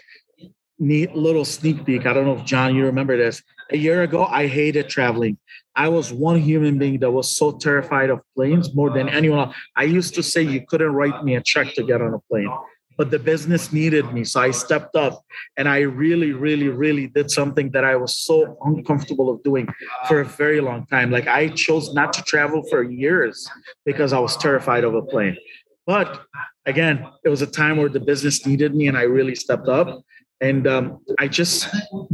neat 0.79 1.17
little 1.17 1.45
sneak 1.45 1.85
peek. 1.85 2.07
I 2.07 2.13
don't 2.13 2.25
know 2.25 2.37
if 2.37 2.45
john 2.45 2.77
you 2.77 2.85
remember 2.87 3.17
this 3.17 3.43
a 3.73 3.77
year 3.77 4.03
ago 4.03 4.25
i 4.25 4.47
hated 4.47 4.89
traveling 4.89 5.37
I 5.77 5.89
was 5.89 6.13
one 6.13 6.41
human 6.41 6.79
being 6.79 6.99
that 7.01 7.11
was 7.11 7.37
so 7.37 7.53
terrified 7.53 8.11
of 8.11 8.21
planes 8.35 8.75
more 8.75 8.91
than 8.91 9.09
anyone 9.09 9.39
else. 9.39 9.57
I 9.77 9.85
used 9.85 10.15
to 10.15 10.23
say 10.23 10.43
you 10.43 10.67
couldn't 10.67 10.93
write 10.93 11.25
me 11.25 11.37
a 11.37 11.43
check 11.43 11.75
to 11.75 11.83
get 11.83 12.03
on 12.03 12.13
a 12.13 12.19
plane, 12.29 12.53
but 12.99 13.11
the 13.11 13.19
business 13.19 13.73
needed 13.73 14.13
me. 14.13 14.25
So 14.25 14.41
I 14.41 14.51
stepped 14.51 14.97
up 14.97 15.23
and 15.57 15.69
I 15.69 15.81
really, 15.81 16.33
really, 16.33 16.69
really 16.69 17.07
did 17.07 17.31
something 17.31 17.71
that 17.71 17.85
I 17.85 17.97
was 17.97 18.17
so 18.17 18.59
uncomfortable 18.65 19.31
of 19.31 19.43
doing 19.43 19.69
for 20.09 20.21
a 20.21 20.25
very 20.25 20.61
long 20.61 20.87
time. 20.87 21.11
Like 21.11 21.29
I 21.29 21.49
chose 21.49 21.95
not 21.95 22.13
to 22.15 22.23
travel 22.23 22.63
for 22.69 22.83
years 22.83 23.49
because 23.85 24.13
I 24.13 24.19
was 24.19 24.37
terrified 24.37 24.85
of 24.85 24.95
a 24.95 25.03
plane. 25.03 25.37
But 25.87 26.21
again, 26.67 27.07
it 27.25 27.29
was 27.29 27.43
a 27.43 27.47
time 27.47 27.77
where 27.77 27.89
the 27.89 28.01
business 28.01 28.45
needed 28.45 28.75
me 28.75 28.89
and 28.89 28.99
I 28.99 29.03
really 29.03 29.35
stepped 29.35 29.69
up 29.69 30.03
and 30.41 30.67
um, 30.67 31.01
i 31.19 31.29
just 31.29 31.69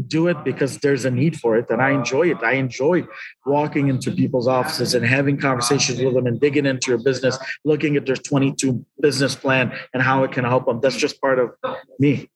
do 0.07 0.29
it 0.29 0.37
because 0.45 0.79
there's 0.79 1.05
a 1.05 1.11
need 1.11 1.39
for 1.39 1.57
it 1.57 1.71
and 1.71 1.81
i 1.81 1.91
enjoy 1.91 2.31
it. 2.31 2.39
I 2.43 2.53
enjoy 2.53 3.07
walking 3.45 3.89
into 3.89 4.11
people's 4.11 4.49
offices 4.49 4.95
and 4.95 5.05
having 5.05 5.37
conversations 5.39 6.01
with 6.01 6.15
them 6.15 6.27
and 6.27 6.41
digging 6.41 6.67
into 6.67 6.91
your 6.91 7.03
business 7.03 7.39
looking 7.65 7.97
at 7.97 8.07
their 8.07 8.17
22 8.17 8.85
business 9.01 9.35
plan 9.35 9.77
and 9.93 10.03
how 10.03 10.25
it 10.25 10.33
can 10.33 10.45
help 10.45 10.67
them. 10.67 10.81
That's 10.81 10.97
just 10.97 11.21
part 11.21 11.39
of 11.39 11.51
me. 11.99 12.31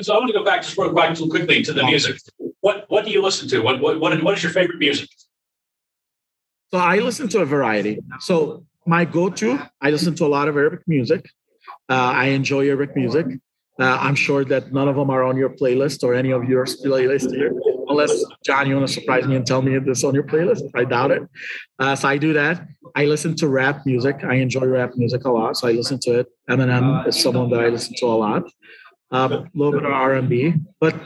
So 0.00 0.14
i 0.14 0.18
want 0.18 0.28
to 0.28 0.38
go 0.38 0.44
back 0.44 0.62
just 0.62 0.76
back 0.94 1.16
too 1.16 1.28
quickly 1.28 1.62
to 1.62 1.72
the 1.72 1.84
music. 1.84 2.18
What 2.60 2.84
what 2.88 3.04
do 3.04 3.10
you 3.10 3.22
listen 3.22 3.48
to? 3.48 3.60
What 3.60 3.80
what, 3.80 4.00
what 4.00 4.34
is 4.36 4.42
your 4.42 4.52
favorite 4.52 4.78
music? 4.78 5.08
So 6.70 6.78
i 6.78 6.98
listen 6.98 7.28
to 7.28 7.40
a 7.40 7.46
variety. 7.46 7.98
So 8.20 8.64
my 8.86 9.04
go-to 9.04 9.50
i 9.80 9.90
listen 9.90 10.14
to 10.16 10.24
a 10.26 10.32
lot 10.36 10.48
of 10.48 10.56
arabic 10.56 10.82
music. 10.86 11.22
Uh, 11.88 12.12
i 12.22 12.26
enjoy 12.26 12.68
arabic 12.68 12.96
music 12.96 13.26
uh, 13.78 13.98
I'm 14.00 14.14
sure 14.14 14.44
that 14.44 14.72
none 14.72 14.88
of 14.88 14.96
them 14.96 15.10
are 15.10 15.22
on 15.22 15.36
your 15.36 15.50
playlist 15.50 16.02
or 16.02 16.14
any 16.14 16.30
of 16.30 16.44
your 16.44 16.64
playlist 16.64 17.34
here, 17.34 17.52
unless 17.88 18.24
John, 18.44 18.66
you 18.68 18.74
want 18.74 18.88
to 18.88 18.92
surprise 18.92 19.26
me 19.26 19.36
and 19.36 19.46
tell 19.46 19.60
me 19.60 19.78
this 19.78 20.02
on 20.02 20.14
your 20.14 20.24
playlist. 20.24 20.62
I 20.74 20.84
doubt 20.84 21.10
it. 21.10 21.22
Uh, 21.78 21.94
so 21.94 22.08
I 22.08 22.16
do 22.16 22.32
that. 22.32 22.66
I 22.94 23.04
listen 23.04 23.36
to 23.36 23.48
rap 23.48 23.84
music. 23.84 24.24
I 24.24 24.36
enjoy 24.36 24.64
rap 24.64 24.92
music 24.96 25.26
a 25.26 25.30
lot, 25.30 25.58
so 25.58 25.68
I 25.68 25.72
listen 25.72 25.98
to 26.02 26.20
it. 26.20 26.26
Eminem 26.48 27.06
is 27.06 27.20
someone 27.20 27.50
that 27.50 27.60
I 27.60 27.68
listen 27.68 27.94
to 27.98 28.06
a 28.06 28.16
lot. 28.16 28.44
Um, 29.10 29.32
a 29.32 29.50
little 29.54 29.72
bit 29.72 29.84
of 29.84 29.92
R&B, 29.92 30.54
but 30.80 30.96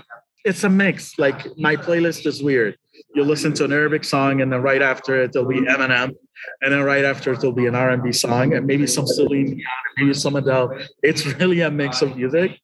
it's 0.45 0.65
a 0.65 0.71
mix. 0.71 1.19
Like 1.19 1.47
my 1.59 1.77
playlist 1.77 2.25
is 2.25 2.43
weird. 2.43 2.77
You 3.15 3.25
listen 3.25 3.53
to 3.55 3.65
an 3.65 3.73
Arabic 3.73 4.05
song, 4.05 4.41
and 4.41 4.53
then 4.53 4.63
right 4.63 4.81
after 4.81 5.23
it, 5.23 5.33
there'll 5.33 5.49
be 5.49 5.61
Eminem, 5.61 6.15
and 6.63 6.73
then 6.73 6.83
right 6.83 7.05
after 7.05 7.33
it, 7.33 7.41
there'll 7.41 7.55
be 7.55 7.67
an 7.67 7.75
R&B 7.75 8.13
song, 8.13 8.55
and 8.55 8.67
maybe 8.67 8.87
some 8.87 9.07
Celine 9.07 9.57
Dion, 9.57 9.67
maybe 9.97 10.15
some 10.15 10.37
Adele. 10.37 10.79
It's 11.03 11.27
really 11.27 11.61
a 11.61 11.71
mix 11.71 12.03
of 12.03 12.17
music. 12.17 12.59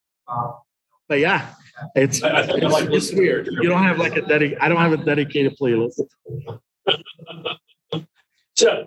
But 1.08 1.20
yeah, 1.20 1.54
it's 1.94 2.20
it's, 2.22 2.62
like 2.62 2.90
it's 2.90 3.12
weird. 3.12 3.48
You 3.50 3.68
don't 3.68 3.82
have 3.82 3.98
like 3.98 4.16
a 4.16 4.22
dedicated. 4.22 4.58
I 4.60 4.68
don't 4.68 4.78
have 4.78 4.92
a 4.92 5.04
dedicated 5.04 5.56
playlist. 5.58 6.00
so, 8.54 8.86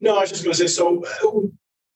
no, 0.00 0.16
I 0.16 0.20
was 0.20 0.30
just 0.30 0.44
going 0.44 0.54
to 0.54 0.58
say. 0.58 0.66
So, 0.66 1.02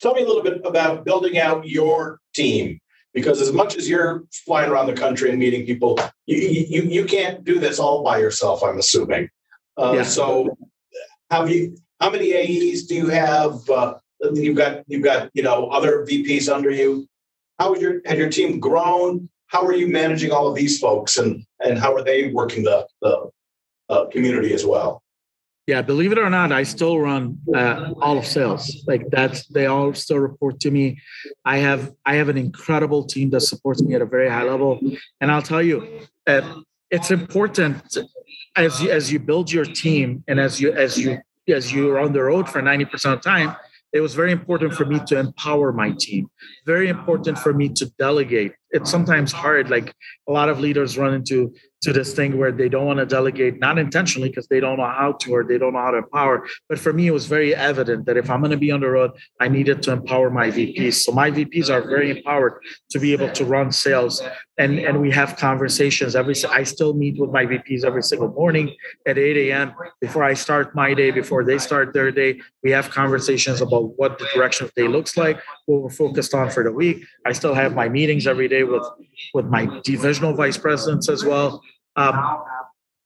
tell 0.01 0.15
me 0.15 0.23
a 0.23 0.27
little 0.27 0.43
bit 0.43 0.61
about 0.65 1.05
building 1.05 1.39
out 1.39 1.67
your 1.67 2.21
team 2.35 2.81
because 3.13 3.41
as 3.41 3.53
much 3.53 3.77
as 3.77 3.89
you're 3.89 4.25
flying 4.47 4.71
around 4.71 4.87
the 4.87 4.95
country 4.95 5.31
and 5.31 5.39
meeting 5.39 5.67
people, 5.67 5.99
you 6.27 6.39
you, 6.39 6.83
you 6.83 7.05
can't 7.05 7.45
do 7.45 7.59
this 7.59 7.79
all 7.79 8.03
by 8.03 8.19
yourself. 8.19 8.63
I'm 8.63 8.79
assuming. 8.79 9.29
Uh, 9.77 9.95
yeah. 9.97 10.03
So, 10.03 10.57
have 11.33 11.51
you? 11.51 11.77
How 12.01 12.11
many 12.11 12.35
AEs 12.35 12.85
do 12.85 12.95
you 12.95 13.09
have? 13.09 13.69
Uh, 13.69 13.95
you've 14.35 14.57
got 14.57 14.85
you've 14.87 15.03
got 15.03 15.31
you 15.35 15.43
know 15.43 15.69
other 15.69 16.05
VPs 16.07 16.53
under 16.53 16.71
you. 16.71 17.09
how 17.59 17.75
your 17.75 18.01
has 18.05 18.19
your 18.19 18.31
team 18.31 18.61
grown? 18.61 19.29
How 19.47 19.63
are 19.67 19.75
you 19.75 19.89
managing 19.89 20.31
all 20.31 20.47
of 20.47 20.55
these 20.55 20.79
folks, 20.79 21.17
and 21.17 21.45
and 21.65 21.79
how 21.79 21.95
are 21.95 22.05
they 22.05 22.31
working 22.33 22.65
the 22.65 22.87
the 23.01 23.31
uh, 23.89 24.05
community 24.07 24.53
as 24.53 24.65
well? 24.65 25.03
Yeah, 25.67 25.81
believe 25.81 26.11
it 26.11 26.19
or 26.19 26.29
not, 26.29 26.51
I 26.51 26.65
still 26.65 26.99
run 26.99 27.39
uh, 27.55 27.93
all 28.03 28.19
of 28.19 28.27
sales. 28.27 28.83
Like 28.87 29.09
that's 29.11 29.47
they 29.47 29.67
all 29.67 29.95
still 29.95 30.19
report 30.19 30.61
to 30.61 30.71
me. 30.71 31.01
I 31.45 31.59
have 31.59 31.93
I 32.05 32.17
have 32.17 32.29
an 32.29 32.37
incredible 32.37 33.05
team 33.05 33.31
that 33.31 33.41
supports 33.41 33.81
me 33.81 33.95
at 33.95 34.03
a 34.03 34.07
very 34.07 34.29
high 34.29 34.43
level, 34.43 34.81
and 35.21 35.31
I'll 35.31 35.49
tell 35.53 35.63
you, 35.63 36.01
uh, 36.27 36.61
it's 36.91 37.11
important 37.11 37.97
as 38.57 38.83
you, 38.83 38.91
as 38.91 39.13
you 39.13 39.19
build 39.19 39.51
your 39.51 39.65
team 39.65 40.25
and 40.29 40.39
as 40.39 40.61
you 40.61 40.73
as 40.73 40.99
you 40.99 41.19
as 41.49 41.73
you're 41.73 41.99
on 41.99 42.13
the 42.13 42.23
road 42.23 42.49
for 42.49 42.63
ninety 42.63 42.85
percent 42.85 43.15
of 43.15 43.23
the 43.23 43.29
time 43.29 43.57
it 43.93 44.01
was 44.01 44.15
very 44.15 44.33
important 44.33 44.73
for 44.73 44.87
me 44.87 44.99
to 45.07 45.19
empower 45.19 45.71
my 45.71 45.93
team. 45.99 46.31
Very 46.65 46.89
important 46.89 47.39
for 47.39 47.53
me 47.53 47.69
to 47.69 47.87
delegate. 47.99 48.55
It's 48.71 48.91
sometimes 48.91 49.33
hard 49.33 49.69
like 49.69 49.95
a 50.27 50.33
lot 50.33 50.49
of 50.49 50.61
leaders 50.61 50.97
run 50.97 51.13
into 51.13 51.55
to 51.83 51.93
this 51.93 52.15
thing 52.15 52.39
where 52.39 52.53
they 52.53 52.69
don't 52.69 52.87
want 52.87 53.01
to 53.01 53.07
delegate 53.07 53.59
not 53.59 53.77
intentionally 53.77 54.29
because 54.29 54.47
they 54.47 54.61
don't 54.61 54.79
know 54.79 54.87
how 54.87 55.13
to 55.13 55.35
or 55.35 55.45
they 55.45 55.59
don't 55.59 55.75
know 55.75 55.81
how 55.81 55.91
to 55.91 55.99
empower. 55.99 56.47
But 56.69 56.79
for 56.79 56.93
me 56.93 57.09
it 57.09 57.11
was 57.11 57.27
very 57.27 57.55
evident 57.55 58.07
that 58.07 58.17
if 58.17 58.31
i'm 58.31 58.41
going 58.41 58.53
to 58.53 58.57
be 58.57 58.71
on 58.71 58.81
the 58.81 58.89
road 58.89 59.11
i 59.41 59.49
needed 59.49 59.83
to 59.83 59.93
empower 59.93 60.31
my 60.31 60.49
vps 60.49 60.95
so 60.95 61.13
my 61.13 61.31
vps 61.31 61.69
are 61.69 61.83
very 61.83 62.11
empowered 62.11 62.63
to 62.91 62.99
be 62.99 63.13
able 63.13 63.31
to 63.33 63.45
run 63.45 63.73
sales 63.73 64.23
and 64.63 64.79
and 64.79 65.01
we 65.01 65.11
have 65.11 65.37
conversations 65.37 66.15
every 66.15 66.37
i 66.51 66.63
still 66.63 66.95
meet 67.03 67.15
with 67.21 67.31
my 67.31 67.45
vps 67.51 67.83
every 67.85 68.05
single 68.11 68.31
morning 68.41 68.67
at 69.07 69.19
8 69.19 69.37
a.m 69.45 69.75
before 70.01 70.25
i 70.25 70.35
start 70.35 70.75
my 70.75 70.95
day 70.95 71.11
before 71.11 71.45
they 71.45 71.59
start 71.59 71.93
their 71.93 72.11
day. 72.11 72.41
We 72.63 72.71
have 72.71 72.91
conversations 72.91 73.61
about 73.61 73.99
what 73.99 74.19
the 74.19 74.27
direction 74.35 74.67
of 74.67 74.73
the 74.75 74.83
day 74.83 74.89
looks 74.89 75.17
like 75.17 75.41
what 75.67 75.83
we're 75.83 75.91
focused 75.91 76.35
on 76.35 76.51
for 76.51 76.63
the 76.63 76.73
week. 76.73 77.05
I 77.27 77.33
still 77.33 77.55
have 77.55 77.75
my 77.75 77.89
meetings 77.89 78.27
every 78.27 78.49
day 78.49 78.65
with 78.65 78.87
with 79.35 79.47
my 79.47 79.81
divisional 79.85 80.35
vice 80.35 80.59
presidents 80.59 81.09
as 81.09 81.25
well. 81.25 81.63
Um, 81.97 82.43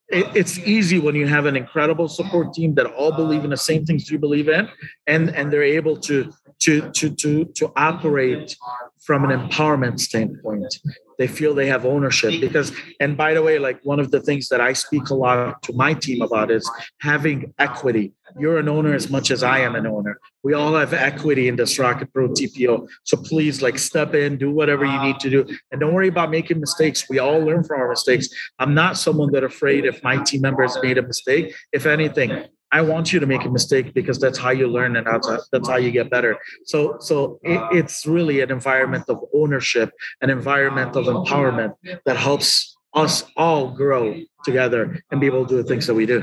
it, 0.08 0.26
it's 0.36 0.58
easy 0.58 0.98
when 0.98 1.14
you 1.14 1.26
have 1.26 1.46
an 1.46 1.56
incredible 1.56 2.08
support 2.08 2.54
team 2.54 2.74
that 2.74 2.86
all 2.86 3.12
believe 3.12 3.44
in 3.44 3.50
the 3.50 3.56
same 3.56 3.84
things 3.84 4.10
you 4.10 4.18
believe 4.18 4.48
in, 4.48 4.68
and 5.06 5.34
and 5.34 5.52
they're 5.52 5.62
able 5.62 5.96
to 6.08 6.32
to 6.60 6.90
to 6.92 7.10
to 7.10 7.44
to 7.44 7.72
operate 7.76 8.56
from 9.00 9.24
an 9.28 9.32
empowerment 9.38 10.00
standpoint 10.00 10.80
they 11.18 11.26
feel 11.26 11.54
they 11.54 11.66
have 11.66 11.84
ownership 11.84 12.40
because 12.40 12.72
and 13.00 13.16
by 13.16 13.34
the 13.34 13.42
way 13.42 13.58
like 13.58 13.80
one 13.82 14.00
of 14.00 14.10
the 14.10 14.20
things 14.20 14.48
that 14.48 14.60
i 14.60 14.72
speak 14.72 15.08
a 15.10 15.14
lot 15.14 15.62
to 15.62 15.72
my 15.72 15.94
team 15.94 16.22
about 16.22 16.50
is 16.50 16.70
having 17.00 17.52
equity. 17.58 18.12
You're 18.38 18.58
an 18.58 18.68
owner 18.68 18.94
as 18.94 19.08
much 19.10 19.30
as 19.30 19.42
i 19.42 19.58
am 19.60 19.74
an 19.76 19.86
owner. 19.86 20.18
We 20.42 20.52
all 20.54 20.74
have 20.74 20.92
equity 20.92 21.48
in 21.48 21.56
this 21.56 21.78
rocket 21.78 22.12
pro 22.12 22.28
tpo 22.28 22.88
so 23.04 23.16
please 23.16 23.62
like 23.62 23.78
step 23.78 24.14
in 24.14 24.36
do 24.36 24.50
whatever 24.50 24.84
you 24.84 25.00
need 25.00 25.20
to 25.20 25.30
do. 25.30 25.46
And 25.70 25.80
don't 25.80 25.94
worry 25.94 26.08
about 26.08 26.30
making 26.30 26.60
mistakes. 26.60 27.08
We 27.08 27.18
all 27.18 27.40
learn 27.40 27.64
from 27.64 27.80
our 27.80 27.88
mistakes. 27.88 28.28
I'm 28.58 28.74
not 28.74 28.96
someone 28.96 29.32
that 29.32 29.44
afraid 29.44 29.84
if 29.84 30.02
my 30.02 30.22
team 30.22 30.42
members 30.42 30.76
made 30.82 30.98
a 30.98 31.02
mistake. 31.02 31.54
If 31.72 31.86
anything 31.86 32.46
I 32.76 32.82
want 32.82 33.10
you 33.10 33.18
to 33.20 33.26
make 33.26 33.42
a 33.46 33.48
mistake 33.48 33.94
because 33.94 34.18
that's 34.18 34.36
how 34.36 34.50
you 34.50 34.68
learn 34.68 34.96
and 34.96 35.06
that's, 35.06 35.48
that's 35.50 35.66
how 35.66 35.76
you 35.76 35.90
get 35.90 36.10
better. 36.10 36.36
So, 36.66 36.98
so 37.00 37.40
it, 37.42 37.58
it's 37.72 38.04
really 38.04 38.42
an 38.42 38.50
environment 38.50 39.04
of 39.08 39.24
ownership, 39.34 39.92
an 40.20 40.28
environment 40.28 40.94
of 40.94 41.06
empowerment 41.06 41.72
that 42.04 42.18
helps 42.18 42.76
us 42.92 43.24
all 43.34 43.70
grow 43.70 44.20
together 44.44 45.02
and 45.10 45.22
be 45.22 45.26
able 45.26 45.46
to 45.46 45.48
do 45.48 45.56
the 45.56 45.64
things 45.66 45.86
that 45.86 45.94
we 45.94 46.04
do. 46.04 46.22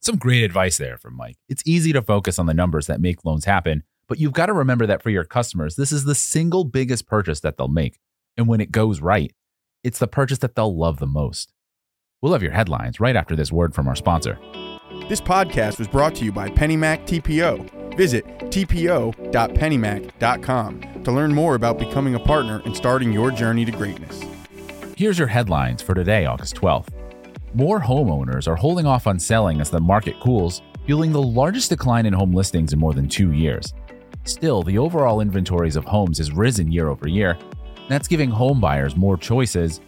Some 0.00 0.16
great 0.16 0.44
advice 0.44 0.78
there 0.78 0.96
from 0.96 1.14
Mike. 1.14 1.36
It's 1.46 1.62
easy 1.66 1.92
to 1.92 2.00
focus 2.00 2.38
on 2.38 2.46
the 2.46 2.54
numbers 2.54 2.86
that 2.86 3.02
make 3.02 3.22
loans 3.22 3.44
happen, 3.44 3.82
but 4.08 4.18
you've 4.18 4.32
got 4.32 4.46
to 4.46 4.54
remember 4.54 4.86
that 4.86 5.02
for 5.02 5.10
your 5.10 5.24
customers, 5.24 5.76
this 5.76 5.92
is 5.92 6.04
the 6.04 6.14
single 6.14 6.64
biggest 6.64 7.06
purchase 7.06 7.40
that 7.40 7.58
they'll 7.58 7.68
make. 7.68 7.98
And 8.34 8.48
when 8.48 8.62
it 8.62 8.72
goes 8.72 9.02
right, 9.02 9.34
it's 9.84 9.98
the 9.98 10.08
purchase 10.08 10.38
that 10.38 10.54
they'll 10.54 10.74
love 10.74 11.00
the 11.00 11.06
most. 11.06 11.52
We'll 12.22 12.32
have 12.32 12.42
your 12.42 12.52
headlines 12.52 12.98
right 12.98 13.14
after 13.14 13.36
this 13.36 13.52
word 13.52 13.74
from 13.74 13.88
our 13.88 13.96
sponsor. 13.96 14.38
This 15.10 15.20
podcast 15.20 15.78
was 15.80 15.88
brought 15.88 16.14
to 16.14 16.24
you 16.24 16.30
by 16.30 16.48
PennyMac 16.48 17.04
TPO. 17.04 17.96
Visit 17.96 18.24
tpo.pennymac.com 18.42 21.02
to 21.02 21.10
learn 21.10 21.34
more 21.34 21.56
about 21.56 21.80
becoming 21.80 22.14
a 22.14 22.20
partner 22.20 22.62
and 22.64 22.76
starting 22.76 23.12
your 23.12 23.32
journey 23.32 23.64
to 23.64 23.72
greatness. 23.72 24.22
Here's 24.96 25.18
your 25.18 25.26
headlines 25.26 25.82
for 25.82 25.96
today, 25.96 26.26
August 26.26 26.54
12th. 26.54 26.90
More 27.54 27.80
homeowners 27.80 28.46
are 28.46 28.54
holding 28.54 28.86
off 28.86 29.08
on 29.08 29.18
selling 29.18 29.60
as 29.60 29.68
the 29.68 29.80
market 29.80 30.20
cools, 30.20 30.62
fueling 30.86 31.10
the 31.10 31.20
largest 31.20 31.70
decline 31.70 32.06
in 32.06 32.12
home 32.12 32.32
listings 32.32 32.72
in 32.72 32.78
more 32.78 32.94
than 32.94 33.08
two 33.08 33.32
years. 33.32 33.74
Still, 34.22 34.62
the 34.62 34.78
overall 34.78 35.20
inventories 35.20 35.74
of 35.74 35.84
homes 35.84 36.18
has 36.18 36.30
risen 36.30 36.70
year 36.70 36.86
over 36.86 37.08
year. 37.08 37.36
That's 37.88 38.06
giving 38.06 38.30
home 38.30 38.60
buyers 38.60 38.94
more 38.94 39.16
choices. 39.16 39.80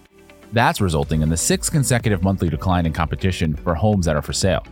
That's 0.53 0.81
resulting 0.81 1.23
in 1.23 1.29
the 1.29 1.37
sixth 1.37 1.71
consecutive 1.71 2.25
monthly 2.25 2.51
decline 2.51 2.87
in 2.87 2.93
competition 2.93 3.55
for 3.55 3.77
homes 3.77 4.07
that 4.07 4.17
are 4.17 4.23
for 4.23 4.33
sale. 4.33 4.67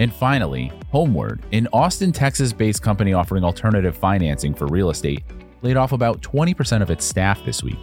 And 0.00 0.14
finally, 0.14 0.72
Homeward, 0.90 1.42
an 1.52 1.68
Austin, 1.74 2.10
Texas 2.10 2.54
based 2.54 2.80
company 2.80 3.12
offering 3.12 3.44
alternative 3.44 3.94
financing 3.94 4.54
for 4.54 4.66
real 4.66 4.88
estate, 4.88 5.22
laid 5.60 5.76
off 5.76 5.92
about 5.92 6.22
20% 6.22 6.80
of 6.80 6.90
its 6.90 7.04
staff 7.04 7.44
this 7.44 7.62
week. 7.62 7.78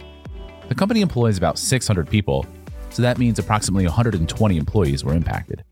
The 0.68 0.74
company 0.74 1.00
employs 1.00 1.38
about 1.38 1.60
600 1.60 2.10
people, 2.10 2.44
so 2.90 3.02
that 3.02 3.18
means 3.18 3.38
approximately 3.38 3.84
120 3.84 4.56
employees 4.56 5.04
were 5.04 5.14
impacted. 5.14 5.62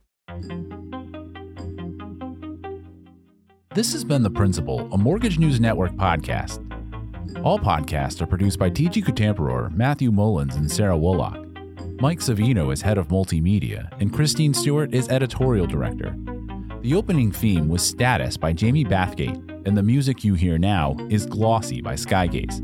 This 3.74 3.92
has 3.92 4.04
been 4.04 4.22
The 4.22 4.30
Principal, 4.30 4.88
a 4.92 4.96
Mortgage 4.96 5.40
News 5.40 5.58
Network 5.58 5.94
podcast. 5.94 6.62
All 7.44 7.58
podcasts 7.58 8.22
are 8.22 8.26
produced 8.26 8.60
by 8.60 8.70
TG 8.70 9.04
Kutamperor, 9.04 9.74
Matthew 9.74 10.12
Mullins, 10.12 10.54
and 10.54 10.70
Sarah 10.70 10.94
Woloch. 10.94 11.42
Mike 12.00 12.20
Savino 12.20 12.72
is 12.72 12.82
head 12.82 12.98
of 12.98 13.08
multimedia, 13.08 13.90
and 14.00 14.12
Christine 14.12 14.54
Stewart 14.54 14.94
is 14.94 15.08
editorial 15.08 15.66
director. 15.66 16.14
The 16.82 16.94
opening 16.94 17.32
theme 17.32 17.68
was 17.68 17.82
Status 17.82 18.36
by 18.36 18.52
Jamie 18.52 18.84
Bathgate, 18.84 19.66
and 19.66 19.76
the 19.76 19.82
music 19.82 20.22
you 20.22 20.34
hear 20.34 20.56
now 20.58 20.94
is 21.10 21.26
Glossy 21.26 21.80
by 21.80 21.94
Skygaze. 21.94 22.62